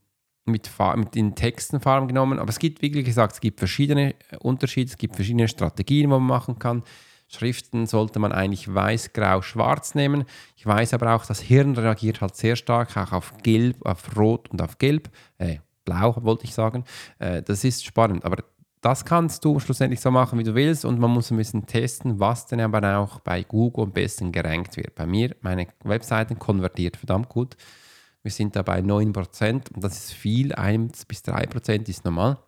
mit, 0.46 0.70
mit 0.96 1.14
den 1.14 1.34
Texten 1.34 1.80
Farben 1.80 2.08
genommen. 2.08 2.38
Aber 2.38 2.48
es 2.48 2.58
gibt, 2.58 2.82
wie 2.82 2.90
gesagt, 2.90 3.34
es 3.34 3.40
gibt 3.40 3.58
verschiedene 3.58 4.14
Unterschiede, 4.40 4.90
es 4.90 4.96
gibt 4.96 5.14
verschiedene 5.14 5.48
Strategien, 5.48 6.02
die 6.02 6.06
man 6.06 6.22
machen 6.22 6.58
kann. 6.58 6.82
Schriften 7.28 7.86
sollte 7.86 8.18
man 8.18 8.32
eigentlich 8.32 8.72
weiß, 8.72 9.12
grau, 9.12 9.42
schwarz 9.42 9.94
nehmen. 9.94 10.24
Ich 10.56 10.64
weiß 10.64 10.94
aber 10.94 11.14
auch, 11.14 11.26
das 11.26 11.40
Hirn 11.40 11.76
reagiert 11.76 12.22
halt 12.22 12.34
sehr 12.34 12.56
stark 12.56 12.96
auch 12.96 13.12
auf 13.12 13.34
Gelb, 13.42 13.84
auf 13.84 14.16
Rot 14.16 14.48
und 14.50 14.62
auf 14.62 14.78
Gelb. 14.78 15.10
Äh, 15.36 15.58
blau 15.84 16.16
wollte 16.22 16.44
ich 16.44 16.54
sagen. 16.54 16.84
Äh, 17.18 17.42
das 17.42 17.64
ist 17.64 17.84
spannend. 17.84 18.24
Aber 18.24 18.42
das 18.80 19.04
kannst 19.04 19.44
du 19.44 19.60
schlussendlich 19.60 20.00
so 20.00 20.10
machen, 20.10 20.38
wie 20.38 20.44
du 20.44 20.54
willst. 20.54 20.86
Und 20.86 20.98
man 20.98 21.10
muss 21.10 21.30
ein 21.30 21.36
bisschen 21.36 21.66
testen, 21.66 22.18
was 22.18 22.46
denn 22.46 22.60
aber 22.60 22.98
auch 22.98 23.20
bei 23.20 23.42
Google 23.42 23.84
am 23.84 23.92
besten 23.92 24.32
gerankt 24.32 24.78
wird. 24.78 24.94
Bei 24.94 25.06
mir, 25.06 25.36
meine 25.42 25.66
Webseite 25.84 26.34
konvertiert 26.34 26.96
verdammt 26.96 27.28
gut. 27.28 27.56
Wir 28.22 28.32
sind 28.32 28.56
da 28.56 28.62
bei 28.62 28.80
9% 28.80 29.74
und 29.74 29.84
das 29.84 29.96
ist 29.98 30.12
viel. 30.12 30.54
1 30.54 31.04
bis 31.04 31.22
3% 31.24 31.88
ist 31.88 32.04
normal. 32.04 32.38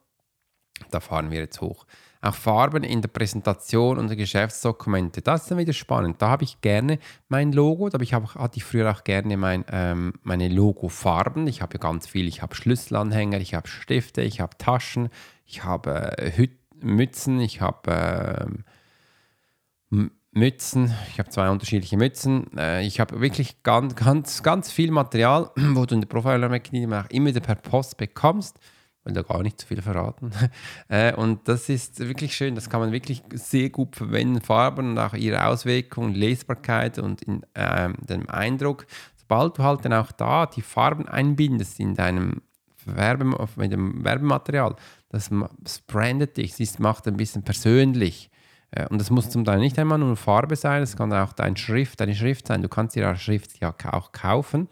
Da 0.90 1.00
fahren 1.00 1.30
wir 1.30 1.40
jetzt 1.40 1.60
hoch. 1.60 1.84
Auch 2.22 2.34
Farben 2.34 2.84
in 2.84 3.00
der 3.00 3.08
Präsentation 3.08 3.96
und 3.96 4.08
der 4.08 4.16
Geschäftsdokumente, 4.16 5.22
das 5.22 5.42
ist 5.42 5.50
dann 5.50 5.58
wieder 5.58 5.72
spannend. 5.72 6.20
Da 6.20 6.28
habe 6.28 6.44
ich 6.44 6.60
gerne 6.60 6.98
mein 7.28 7.50
Logo, 7.52 7.88
da 7.88 7.98
ich 8.00 8.12
hatte 8.12 8.56
ich 8.56 8.64
früher 8.64 8.90
auch 8.90 9.04
gerne 9.04 9.38
mein, 9.38 9.64
ähm, 9.72 10.12
meine 10.22 10.48
Logofarben. 10.48 11.46
Ich 11.46 11.62
habe 11.62 11.78
ganz 11.78 12.06
viel, 12.06 12.28
ich 12.28 12.42
habe 12.42 12.54
Schlüsselanhänger, 12.54 13.40
ich 13.40 13.54
habe 13.54 13.68
Stifte, 13.68 14.20
ich 14.20 14.40
habe 14.40 14.58
Taschen, 14.58 15.08
ich 15.46 15.64
habe 15.64 16.18
äh, 16.18 16.48
Mützen, 16.82 17.40
ich 17.40 17.62
habe 17.62 17.90
äh, 19.90 20.04
Mützen, 20.32 20.94
ich 21.10 21.18
habe 21.18 21.30
zwei 21.30 21.48
unterschiedliche 21.48 21.96
Mützen. 21.96 22.54
Äh, 22.54 22.84
ich 22.86 23.00
habe 23.00 23.22
wirklich 23.22 23.62
ganz, 23.62 23.96
ganz, 23.96 24.42
ganz 24.42 24.70
viel 24.70 24.90
Material, 24.90 25.50
wo 25.56 25.86
du 25.86 25.94
in 25.94 26.02
der 26.02 26.08
Profiler-Akademie 26.08 27.02
immer 27.08 27.32
per 27.32 27.54
Post 27.54 27.96
bekommst 27.96 28.58
will 29.10 29.14
da 29.14 29.22
gar 29.22 29.42
nicht 29.42 29.60
zu 29.60 29.66
viel 29.66 29.82
verraten. 29.82 30.30
Äh, 30.88 31.14
und 31.14 31.46
das 31.46 31.68
ist 31.68 32.00
wirklich 32.00 32.34
schön, 32.34 32.56
das 32.56 32.68
kann 32.68 32.80
man 32.80 32.90
wirklich 32.90 33.22
sehr 33.34 33.70
gut 33.70 33.94
verwenden, 33.94 34.40
Farben 34.40 34.90
und 34.90 34.98
auch 34.98 35.14
ihre 35.14 35.46
Auswirkungen, 35.46 36.14
Lesbarkeit 36.14 36.98
und 36.98 37.22
in, 37.22 37.46
ähm, 37.54 37.94
dem 38.00 38.28
Eindruck. 38.28 38.86
Sobald 39.16 39.58
du 39.58 39.62
halt 39.62 39.84
dann 39.84 39.92
auch 39.92 40.10
da 40.10 40.46
die 40.46 40.62
Farben 40.62 41.06
einbindest 41.06 41.78
in 41.78 41.94
deinem 41.94 42.42
Werbe, 42.84 43.48
in 43.58 43.70
dem 43.70 44.04
Werbematerial, 44.04 44.74
das, 45.10 45.30
das 45.58 45.80
brandet 45.80 46.36
dich, 46.36 46.56
das 46.56 46.78
macht 46.80 47.06
ein 47.06 47.16
bisschen 47.16 47.42
persönlich. 47.42 48.30
Äh, 48.70 48.86
und 48.88 49.00
das 49.00 49.10
muss 49.10 49.30
zum 49.30 49.44
Teil 49.44 49.58
nicht 49.58 49.78
einmal 49.78 49.98
nur 49.98 50.16
Farbe 50.16 50.56
sein, 50.56 50.82
es 50.82 50.96
kann 50.96 51.12
auch 51.12 51.32
dein 51.32 51.56
Schrift, 51.56 52.00
deine 52.00 52.14
Schrift 52.14 52.46
sein. 52.46 52.62
Du 52.62 52.68
kannst 52.68 52.96
dir 52.96 53.10
auch 53.10 53.16
Schrift 53.16 53.60
ja 53.60 53.74
auch 53.92 54.12
kaufen. 54.12 54.68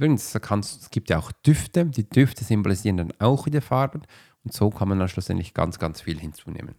Übrigens, 0.00 0.34
kannst, 0.40 0.80
es 0.80 0.88
gibt 0.88 1.10
ja 1.10 1.18
auch 1.18 1.30
Düfte. 1.30 1.84
Die 1.84 2.08
Düfte 2.08 2.42
symbolisieren 2.42 2.96
dann 2.96 3.12
auch 3.18 3.44
wieder 3.44 3.60
Farben. 3.60 4.00
Und 4.42 4.54
so 4.54 4.70
kann 4.70 4.88
man 4.88 4.98
dann 4.98 5.10
schlussendlich 5.10 5.52
ganz, 5.52 5.78
ganz 5.78 6.00
viel 6.00 6.18
hinzunehmen. 6.18 6.74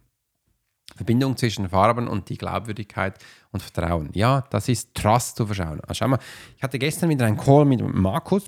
Verbindung 0.96 1.36
zwischen 1.36 1.68
Farben 1.68 2.08
und 2.08 2.28
die 2.30 2.36
Glaubwürdigkeit 2.36 3.16
und 3.52 3.62
Vertrauen. 3.62 4.10
Ja, 4.14 4.40
das 4.50 4.68
ist 4.68 4.96
Trust 4.96 5.36
zu 5.36 5.46
verschauen. 5.46 5.80
Also 5.82 5.94
schau 5.94 6.08
mal, 6.08 6.18
ich 6.56 6.64
hatte 6.64 6.80
gestern 6.80 7.10
wieder 7.10 7.24
einen 7.24 7.36
Call 7.36 7.64
mit 7.64 7.80
Markus. 7.94 8.44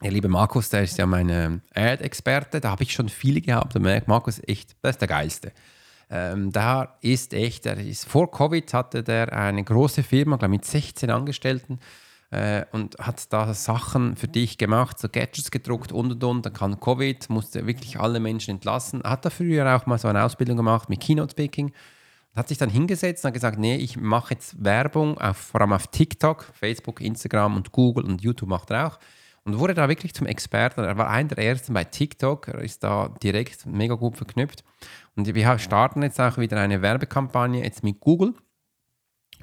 Der 0.00 0.12
liebe 0.12 0.28
Markus, 0.28 0.68
der 0.68 0.84
ist 0.84 0.96
ja 0.98 1.06
mein 1.06 1.28
äh, 1.28 1.58
Ad-Experte. 1.74 2.60
Da 2.60 2.70
habe 2.70 2.84
ich 2.84 2.92
schon 2.92 3.08
viele 3.08 3.40
gehabt. 3.40 3.74
Da 3.74 3.80
merkt 3.80 4.06
Markus 4.06 4.40
echt, 4.46 4.76
das 4.80 4.92
ist 4.92 5.00
der 5.00 5.08
Geilste. 5.08 5.50
Ähm, 6.08 6.52
da 6.52 6.96
ist 7.00 7.34
echt, 7.34 7.64
der 7.64 7.78
ist, 7.78 8.04
vor 8.04 8.30
Covid 8.30 8.72
hatte 8.72 9.02
der 9.02 9.32
eine 9.32 9.64
große 9.64 10.04
Firma, 10.04 10.36
glaube 10.36 10.52
mit 10.52 10.64
16 10.64 11.10
Angestellten 11.10 11.80
äh, 12.30 12.64
und 12.72 12.98
hat 12.98 13.32
da 13.32 13.52
Sachen 13.54 14.16
für 14.16 14.28
dich 14.28 14.58
gemacht, 14.58 14.98
so 14.98 15.08
Gadgets 15.08 15.50
gedruckt 15.50 15.92
und 15.92 16.12
und 16.12 16.24
und. 16.24 16.46
Dann 16.46 16.52
kam 16.52 16.80
Covid, 16.80 17.28
musste 17.30 17.66
wirklich 17.66 17.98
alle 18.00 18.20
Menschen 18.20 18.52
entlassen. 18.52 19.02
Hat 19.04 19.24
da 19.24 19.30
früher 19.30 19.76
auch 19.76 19.86
mal 19.86 19.98
so 19.98 20.08
eine 20.08 20.24
Ausbildung 20.24 20.56
gemacht 20.56 20.88
mit 20.88 21.00
Keynote 21.00 21.32
Speaking. 21.32 21.72
Hat 22.34 22.48
sich 22.48 22.58
dann 22.58 22.68
hingesetzt 22.68 23.24
und 23.24 23.28
hat 23.28 23.34
gesagt, 23.34 23.58
nee, 23.58 23.76
ich 23.76 23.96
mache 23.96 24.34
jetzt 24.34 24.62
Werbung, 24.62 25.16
auf, 25.18 25.36
vor 25.38 25.60
allem 25.60 25.72
auf 25.72 25.86
TikTok, 25.86 26.44
Facebook, 26.52 27.00
Instagram 27.00 27.56
und 27.56 27.72
Google 27.72 28.04
und 28.04 28.20
YouTube 28.20 28.50
macht 28.50 28.70
er 28.70 28.88
auch. 28.88 28.98
Und 29.44 29.58
wurde 29.58 29.74
da 29.74 29.88
wirklich 29.88 30.12
zum 30.12 30.26
Experten. 30.26 30.80
Er 30.80 30.98
war 30.98 31.08
einer 31.08 31.28
der 31.28 31.46
ersten 31.46 31.72
bei 31.72 31.84
TikTok, 31.84 32.48
er 32.48 32.60
ist 32.60 32.82
da 32.82 33.14
direkt 33.22 33.64
mega 33.64 33.94
gut 33.94 34.16
verknüpft. 34.16 34.64
Und 35.14 35.32
wir 35.32 35.58
starten 35.58 36.02
jetzt 36.02 36.20
auch 36.20 36.36
wieder 36.36 36.60
eine 36.60 36.82
Werbekampagne 36.82 37.62
jetzt 37.62 37.84
mit 37.84 38.00
Google, 38.00 38.34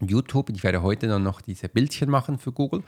YouTube. 0.02 0.50
Ich 0.50 0.64
werde 0.64 0.82
heute 0.82 1.08
dann 1.08 1.24
noch 1.24 1.42
diese 1.42 1.70
Bildchen 1.70 2.10
machen 2.10 2.38
für 2.38 2.52
Google. 2.52 2.84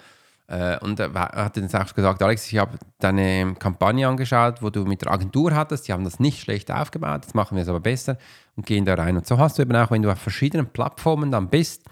Äh, 0.47 0.77
und 0.79 0.99
er 0.99 1.13
hat 1.13 1.57
dann 1.57 1.65
auch 1.65 1.93
gesagt, 1.93 2.21
Alex, 2.21 2.51
ich 2.51 2.57
habe 2.59 2.77
deine 2.99 3.55
Kampagne 3.57 4.07
angeschaut, 4.07 4.61
wo 4.61 4.69
du 4.69 4.85
mit 4.85 5.01
der 5.01 5.11
Agentur 5.11 5.55
hattest. 5.55 5.87
Die 5.87 5.93
haben 5.93 6.03
das 6.03 6.19
nicht 6.19 6.39
schlecht 6.39 6.71
aufgebaut, 6.71 7.21
jetzt 7.23 7.35
machen 7.35 7.55
wir 7.55 7.63
es 7.63 7.69
aber 7.69 7.79
besser 7.79 8.17
und 8.55 8.65
gehen 8.65 8.85
da 8.85 8.93
rein. 8.93 9.17
Und 9.17 9.25
so 9.25 9.37
hast 9.37 9.57
du 9.57 9.63
eben 9.63 9.75
auch, 9.75 9.89
wenn 9.89 10.03
du 10.03 10.11
auf 10.11 10.19
verschiedenen 10.19 10.67
Plattformen 10.67 11.31
dann 11.31 11.49
bist, 11.49 11.83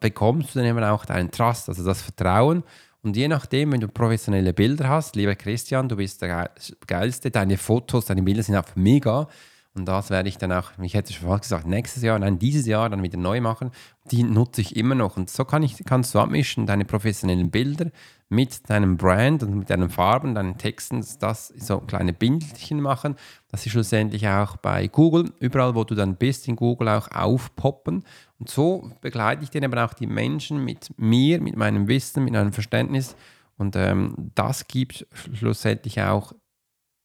bekommst 0.00 0.54
du 0.54 0.60
dann 0.60 0.68
eben 0.68 0.82
auch 0.82 1.04
deinen 1.04 1.30
Trust, 1.30 1.68
also 1.68 1.84
das 1.84 2.00
Vertrauen. 2.00 2.64
Und 3.02 3.16
je 3.16 3.28
nachdem, 3.28 3.72
wenn 3.72 3.80
du 3.80 3.88
professionelle 3.88 4.52
Bilder 4.52 4.88
hast, 4.88 5.16
lieber 5.16 5.34
Christian, 5.34 5.88
du 5.88 5.96
bist 5.96 6.20
der 6.22 6.50
Geilste, 6.86 7.30
deine 7.30 7.56
Fotos, 7.56 8.06
deine 8.06 8.22
Bilder 8.22 8.42
sind 8.42 8.56
auch 8.56 8.76
mega, 8.76 9.28
und 9.72 9.86
das 9.86 10.10
werde 10.10 10.28
ich 10.28 10.36
dann 10.36 10.50
auch, 10.50 10.72
ich 10.82 10.94
hätte 10.94 11.12
schon 11.12 11.28
fast 11.28 11.42
gesagt, 11.42 11.66
nächstes 11.66 12.02
Jahr, 12.02 12.18
nein, 12.18 12.40
dieses 12.40 12.66
Jahr 12.66 12.90
dann 12.90 13.04
wieder 13.04 13.18
neu 13.18 13.40
machen. 13.40 13.70
Die 14.10 14.24
nutze 14.24 14.60
ich 14.62 14.74
immer 14.74 14.96
noch. 14.96 15.16
Und 15.16 15.30
so 15.30 15.44
kann 15.44 15.62
ich, 15.62 15.84
kannst 15.84 16.12
du 16.12 16.18
abmischen, 16.18 16.66
deine 16.66 16.84
professionellen 16.84 17.52
Bilder 17.52 17.92
mit 18.28 18.68
deinem 18.68 18.96
Brand 18.96 19.44
und 19.44 19.54
mit 19.54 19.70
deinen 19.70 19.88
Farben, 19.88 20.34
deinen 20.34 20.58
Texten, 20.58 21.04
das 21.20 21.48
so 21.48 21.78
kleine 21.78 22.12
Bildchen 22.12 22.80
machen, 22.80 23.14
dass 23.48 23.62
sie 23.62 23.70
schlussendlich 23.70 24.26
auch 24.26 24.56
bei 24.56 24.88
Google, 24.88 25.32
überall 25.38 25.76
wo 25.76 25.84
du 25.84 25.94
dann 25.94 26.16
bist 26.16 26.48
in 26.48 26.56
Google 26.56 26.88
auch 26.88 27.08
aufpoppen. 27.12 28.04
Und 28.40 28.50
so 28.50 28.90
begleite 29.00 29.44
ich 29.44 29.50
dann 29.50 29.64
aber 29.64 29.84
auch 29.84 29.94
die 29.94 30.08
Menschen 30.08 30.64
mit 30.64 30.90
mir, 30.96 31.40
mit 31.40 31.56
meinem 31.56 31.86
Wissen, 31.86 32.24
mit 32.24 32.32
meinem 32.32 32.52
Verständnis. 32.52 33.14
Und 33.56 33.76
ähm, 33.76 34.32
das 34.34 34.66
gibt 34.66 35.06
schlussendlich 35.34 36.02
auch 36.02 36.32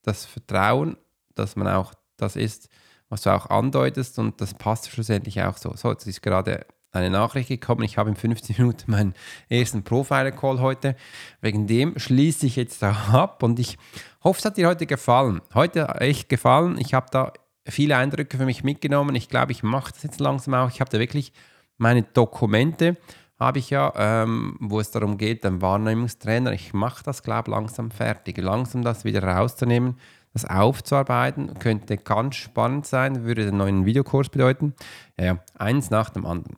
das 0.01 0.25
Vertrauen, 0.25 0.97
dass 1.35 1.55
man 1.55 1.67
auch 1.67 1.93
das 2.17 2.35
ist, 2.35 2.69
was 3.09 3.21
du 3.21 3.33
auch 3.33 3.49
andeutest 3.49 4.19
und 4.19 4.41
das 4.41 4.53
passt 4.53 4.89
schlussendlich 4.89 5.41
auch 5.41 5.57
so. 5.57 5.75
So, 5.75 5.91
jetzt 5.91 6.07
ist 6.07 6.21
gerade 6.21 6.65
eine 6.95 7.09
Nachricht 7.09 7.49
gekommen. 7.49 7.83
Ich 7.83 7.97
habe 7.97 8.09
in 8.09 8.15
15 8.15 8.55
Minuten 8.57 8.89
meinen 8.89 9.13
ersten 9.49 9.83
Profiler-Call 9.83 10.59
heute. 10.59 10.95
Wegen 11.41 11.67
dem 11.67 11.97
schließe 11.99 12.45
ich 12.45 12.55
jetzt 12.55 12.83
ab 12.83 13.43
und 13.43 13.59
ich 13.59 13.77
hoffe, 14.23 14.39
es 14.39 14.45
hat 14.45 14.57
dir 14.57 14.67
heute 14.67 14.85
gefallen. 14.85 15.41
Heute 15.53 15.87
echt 15.99 16.29
gefallen. 16.29 16.77
Ich 16.79 16.93
habe 16.93 17.07
da 17.11 17.33
viele 17.67 17.97
Eindrücke 17.97 18.37
für 18.37 18.45
mich 18.45 18.63
mitgenommen. 18.63 19.15
Ich 19.15 19.29
glaube, 19.29 19.51
ich 19.51 19.63
mache 19.63 19.91
das 19.93 20.03
jetzt 20.03 20.19
langsam 20.19 20.53
auch. 20.53 20.69
Ich 20.69 20.79
habe 20.79 20.89
da 20.89 20.99
wirklich 20.99 21.33
meine 21.77 22.03
Dokumente, 22.03 22.95
habe 23.37 23.59
ich 23.59 23.69
ja, 23.69 23.91
ähm, 23.97 24.55
wo 24.61 24.79
es 24.79 24.91
darum 24.91 25.17
geht, 25.17 25.45
ein 25.45 25.61
Wahrnehmungstrainer. 25.61 26.53
Ich 26.53 26.73
mache 26.73 27.03
das, 27.03 27.21
glaube 27.21 27.49
ich, 27.49 27.55
langsam 27.55 27.91
fertig. 27.91 28.37
Langsam 28.37 28.81
das 28.81 29.03
wieder 29.03 29.23
rauszunehmen 29.23 29.97
das 30.35 30.45
aufzuarbeiten. 30.45 31.57
Könnte 31.59 31.95
ganz 31.95 32.35
spannend 32.35 32.85
sein, 32.85 33.23
würde 33.23 33.45
den 33.45 33.55
neuen 33.55 33.85
Videokurs 33.85 34.27
bedeuten. 34.27 34.75
Ja, 35.17 35.39
eins 35.57 35.89
nach 35.89 36.09
dem 36.09 36.25
anderen. 36.25 36.57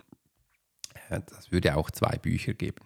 Das 1.09 1.51
würde 1.51 1.77
auch 1.77 1.91
zwei 1.91 2.17
Bücher 2.17 2.53
geben. 2.53 2.81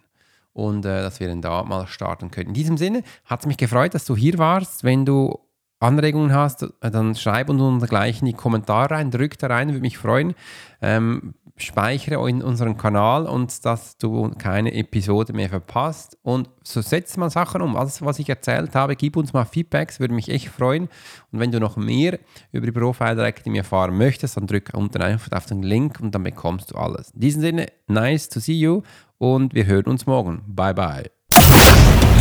Und 0.52 0.84
äh, 0.84 1.02
dass 1.02 1.18
wir 1.18 1.28
dann 1.28 1.40
da 1.40 1.62
mal 1.64 1.86
starten 1.86 2.30
können. 2.30 2.48
In 2.48 2.54
diesem 2.54 2.76
Sinne 2.76 3.02
hat 3.24 3.40
es 3.40 3.46
mich 3.46 3.56
gefreut, 3.56 3.94
dass 3.94 4.04
du 4.04 4.14
hier 4.14 4.36
warst. 4.36 4.84
Wenn 4.84 5.06
du 5.06 5.38
Anregungen 5.80 6.34
hast, 6.34 6.66
dann 6.80 7.14
schreib 7.14 7.48
uns 7.48 7.88
gleich 7.88 8.20
in 8.20 8.26
die 8.26 8.34
Kommentare 8.34 8.90
rein, 8.90 9.10
drück 9.10 9.38
da 9.38 9.46
rein, 9.46 9.70
würde 9.70 9.80
mich 9.80 9.96
freuen. 9.96 10.34
Ähm, 10.82 11.34
speichere 11.56 12.28
in 12.28 12.42
unseren 12.42 12.76
Kanal 12.76 13.26
und 13.26 13.64
dass 13.64 13.96
du 13.96 14.30
keine 14.38 14.74
Episode 14.74 15.32
mehr 15.32 15.48
verpasst. 15.48 16.18
Und 16.22 16.48
so 16.64 16.80
setz 16.80 17.16
mal 17.16 17.30
Sachen 17.30 17.62
um. 17.62 17.76
Alles, 17.76 18.02
was 18.02 18.18
ich 18.18 18.28
erzählt 18.28 18.74
habe, 18.74 18.96
gib 18.96 19.16
uns 19.16 19.32
mal 19.32 19.44
Feedbacks, 19.44 20.00
würde 20.00 20.14
mich 20.14 20.28
echt 20.28 20.48
freuen. 20.48 20.88
Und 21.30 21.40
wenn 21.40 21.52
du 21.52 21.60
noch 21.60 21.76
mehr 21.76 22.18
über 22.50 22.66
die 22.66 22.72
Profile 22.72 23.24
Academy 23.24 23.58
erfahren 23.58 23.96
möchtest, 23.96 24.36
dann 24.36 24.46
drück 24.46 24.70
unten 24.74 25.02
einfach 25.02 25.32
auf 25.36 25.46
den 25.46 25.62
Link 25.62 26.00
und 26.00 26.14
dann 26.14 26.22
bekommst 26.22 26.72
du 26.72 26.76
alles. 26.76 27.10
In 27.10 27.20
diesem 27.20 27.40
Sinne, 27.42 27.66
nice 27.86 28.28
to 28.28 28.40
see 28.40 28.58
you 28.58 28.82
und 29.18 29.54
wir 29.54 29.66
hören 29.66 29.86
uns 29.86 30.06
morgen. 30.06 30.42
Bye 30.46 30.74
bye. 30.74 31.11